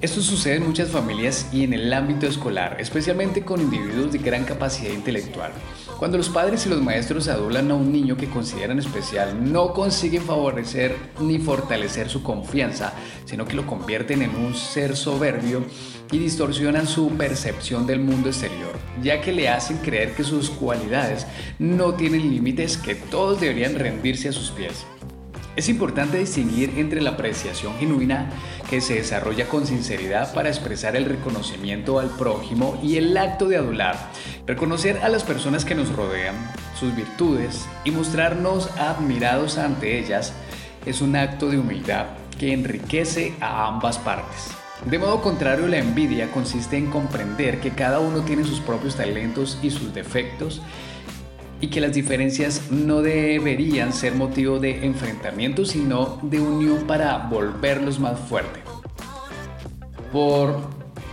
Esto 0.01 0.23
sucede 0.23 0.57
en 0.57 0.67
muchas 0.67 0.89
familias 0.89 1.51
y 1.53 1.63
en 1.63 1.75
el 1.75 1.93
ámbito 1.93 2.27
escolar, 2.27 2.79
especialmente 2.81 3.43
con 3.43 3.61
individuos 3.61 4.11
de 4.11 4.17
gran 4.17 4.45
capacidad 4.45 4.95
intelectual. 4.95 5.53
Cuando 5.99 6.17
los 6.17 6.31
padres 6.31 6.65
y 6.65 6.71
los 6.71 6.81
maestros 6.81 7.29
adulan 7.29 7.71
a 7.71 7.75
un 7.75 7.93
niño 7.93 8.17
que 8.17 8.31
consideran 8.31 8.79
especial, 8.79 9.53
no 9.53 9.75
consiguen 9.75 10.23
favorecer 10.23 10.97
ni 11.21 11.39
fortalecer 11.39 12.09
su 12.09 12.23
confianza, 12.23 12.95
sino 13.27 13.45
que 13.45 13.57
lo 13.57 13.67
convierten 13.67 14.23
en 14.23 14.35
un 14.37 14.55
ser 14.55 14.97
soberbio 14.97 15.67
y 16.11 16.17
distorsionan 16.17 16.87
su 16.87 17.11
percepción 17.11 17.87
del 17.87 18.01
mundo 18.01 18.31
exterior, 18.31 18.79
ya 19.03 19.21
que 19.21 19.33
le 19.33 19.51
hacen 19.51 19.77
creer 19.79 20.15
que 20.15 20.25
sus 20.25 20.49
cualidades 20.49 21.27
no 21.59 21.93
tienen 21.93 22.31
límites, 22.31 22.79
que 22.79 22.95
todos 22.95 23.39
deberían 23.39 23.75
rendirse 23.75 24.31
a 24.31 24.33
sus 24.33 24.51
pies. 24.51 24.87
Es 25.57 25.69
importante 25.69 26.19
distinguir 26.19 26.75
entre 26.77 27.01
la 27.01 27.11
apreciación 27.11 27.77
genuina 27.79 28.31
que 28.69 28.81
se 28.81 28.95
desarrolla 28.95 29.49
con 29.49 29.67
sinceridad 29.67 30.33
para 30.33 30.49
expresar 30.49 30.95
el 30.95 31.05
reconocimiento 31.05 31.99
al 31.99 32.11
prójimo 32.11 32.79
y 32.83 32.97
el 32.97 33.17
acto 33.17 33.49
de 33.49 33.57
adular, 33.57 33.97
reconocer 34.47 34.99
a 34.99 35.09
las 35.09 35.25
personas 35.25 35.65
que 35.65 35.75
nos 35.75 35.95
rodean, 35.95 36.37
sus 36.79 36.95
virtudes 36.95 37.67
y 37.85 37.91
mostrarnos 37.91 38.71
admirados 38.79 39.59
ante 39.59 39.99
ellas 39.99 40.33
es 40.87 41.03
un 41.03 41.17
acto 41.17 41.51
de 41.51 41.59
humildad 41.59 42.07
que 42.39 42.53
enriquece 42.53 43.35
a 43.41 43.67
ambas 43.67 43.99
partes. 43.99 44.53
De 44.87 44.99
modo 44.99 45.21
contrario, 45.21 45.67
la 45.67 45.77
envidia 45.77 46.31
consiste 46.31 46.79
en 46.79 46.91
comprender 46.91 47.61
que 47.61 47.73
cada 47.73 48.01
uno 48.01 48.23
tiene 48.23 48.45
sus 48.45 48.61
propios 48.61 48.97
talentos 48.97 49.59
y 49.63 49.71
sus 49.71 49.93
defectos 49.93 50.63
y 51.61 51.69
que 51.69 51.81
las 51.81 51.93
diferencias 51.93 52.71
no 52.71 53.03
deberían 53.03 53.93
ser 53.93 54.15
motivo 54.15 54.59
de 54.59 54.85
enfrentamiento, 54.85 55.65
sino 55.65 56.19
de 56.23 56.41
unión 56.41 56.87
para 56.87 57.17
volverlos 57.19 57.99
más 58.01 58.19
fuertes. 58.19 58.63
Por 60.13 60.57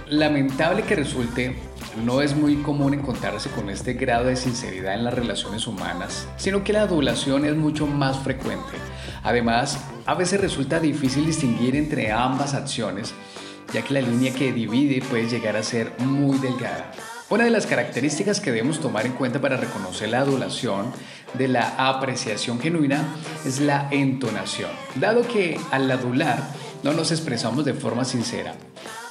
lamentable 0.09 0.83
que 0.83 0.95
resulte, 0.95 1.55
no 2.03 2.21
es 2.21 2.35
muy 2.35 2.57
común 2.57 2.93
encontrarse 2.93 3.49
con 3.49 3.69
este 3.69 3.93
grado 3.93 4.25
de 4.25 4.35
sinceridad 4.35 4.93
en 4.93 5.03
las 5.03 5.13
relaciones 5.13 5.67
humanas, 5.67 6.27
sino 6.37 6.63
que 6.63 6.73
la 6.73 6.83
adulación 6.83 7.45
es 7.45 7.55
mucho 7.55 7.87
más 7.87 8.19
frecuente. 8.19 8.73
Además, 9.23 9.79
a 10.05 10.13
veces 10.13 10.39
resulta 10.39 10.79
difícil 10.79 11.25
distinguir 11.25 11.75
entre 11.75 12.11
ambas 12.11 12.53
acciones, 12.53 13.13
ya 13.73 13.81
que 13.81 13.95
la 13.95 14.01
línea 14.01 14.33
que 14.33 14.53
divide 14.53 15.01
puede 15.01 15.27
llegar 15.27 15.57
a 15.57 15.63
ser 15.63 15.93
muy 15.99 16.37
delgada. 16.37 16.91
Una 17.29 17.43
de 17.43 17.49
las 17.49 17.65
características 17.65 18.39
que 18.39 18.51
debemos 18.51 18.79
tomar 18.79 19.05
en 19.05 19.11
cuenta 19.11 19.41
para 19.41 19.57
reconocer 19.57 20.07
la 20.07 20.21
adulación 20.21 20.93
de 21.33 21.49
la 21.49 21.89
apreciación 21.89 22.57
genuina 22.57 23.15
es 23.45 23.59
la 23.59 23.89
entonación, 23.91 24.71
dado 24.95 25.27
que 25.27 25.59
al 25.71 25.91
adular 25.91 26.41
no 26.83 26.93
nos 26.93 27.11
expresamos 27.11 27.65
de 27.65 27.73
forma 27.73 28.05
sincera. 28.05 28.53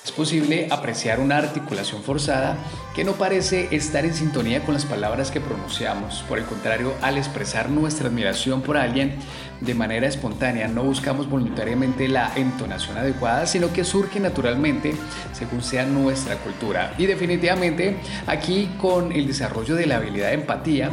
Es 0.06 0.12
posible 0.12 0.68
apreciar 0.70 1.18
una 1.18 1.36
articulación 1.36 2.00
forzada 2.00 2.56
que 2.94 3.02
no 3.02 3.14
parece 3.14 3.66
estar 3.74 4.04
en 4.04 4.14
sintonía 4.14 4.62
con 4.64 4.72
las 4.72 4.84
palabras 4.84 5.32
que 5.32 5.40
pronunciamos. 5.40 6.24
Por 6.28 6.38
el 6.38 6.44
contrario, 6.44 6.94
al 7.02 7.18
expresar 7.18 7.70
nuestra 7.70 8.06
admiración 8.06 8.62
por 8.62 8.76
alguien 8.76 9.16
de 9.60 9.74
manera 9.74 10.06
espontánea, 10.06 10.68
no 10.68 10.84
buscamos 10.84 11.28
voluntariamente 11.28 12.06
la 12.06 12.30
entonación 12.36 12.96
adecuada, 12.96 13.46
sino 13.46 13.72
que 13.72 13.82
surge 13.82 14.20
naturalmente 14.20 14.94
según 15.32 15.60
sea 15.60 15.84
nuestra 15.86 16.36
cultura. 16.36 16.94
Y 16.98 17.06
definitivamente 17.06 17.96
aquí 18.28 18.70
con 18.78 19.10
el 19.10 19.26
desarrollo 19.26 19.74
de 19.74 19.86
la 19.86 19.96
habilidad 19.96 20.28
de 20.28 20.34
empatía, 20.34 20.90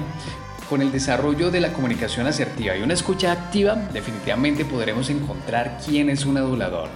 con 0.67 0.82
el 0.82 0.91
desarrollo 0.91 1.52
de 1.52 1.62
la 1.62 1.71
comunicación 1.71 2.26
asertiva 2.26 2.76
y 2.76 2.82
una 2.82 2.95
escucha 2.95 3.32
activa, 3.32 3.76
definitivamente 3.93 4.65
podremos 4.65 5.12
encontrar 5.12 5.78
quién 5.86 6.10
es 6.10 6.26
un 6.26 6.38
adulador. 6.38 6.89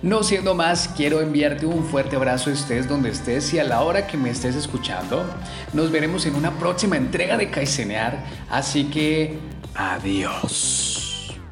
No 0.00 0.22
siendo 0.22 0.54
más, 0.54 0.88
quiero 0.96 1.20
enviarte 1.20 1.66
un 1.66 1.84
fuerte 1.84 2.14
abrazo 2.14 2.52
estés 2.52 2.88
donde 2.88 3.10
estés 3.10 3.52
y 3.52 3.58
a 3.58 3.64
la 3.64 3.82
hora 3.82 4.06
que 4.06 4.16
me 4.16 4.30
estés 4.30 4.54
escuchando. 4.54 5.24
Nos 5.72 5.90
veremos 5.90 6.24
en 6.26 6.36
una 6.36 6.52
próxima 6.52 6.96
entrega 6.96 7.36
de 7.36 7.50
Kaizenear, 7.50 8.24
así 8.48 8.84
que 8.84 9.40
adiós. 9.74 10.87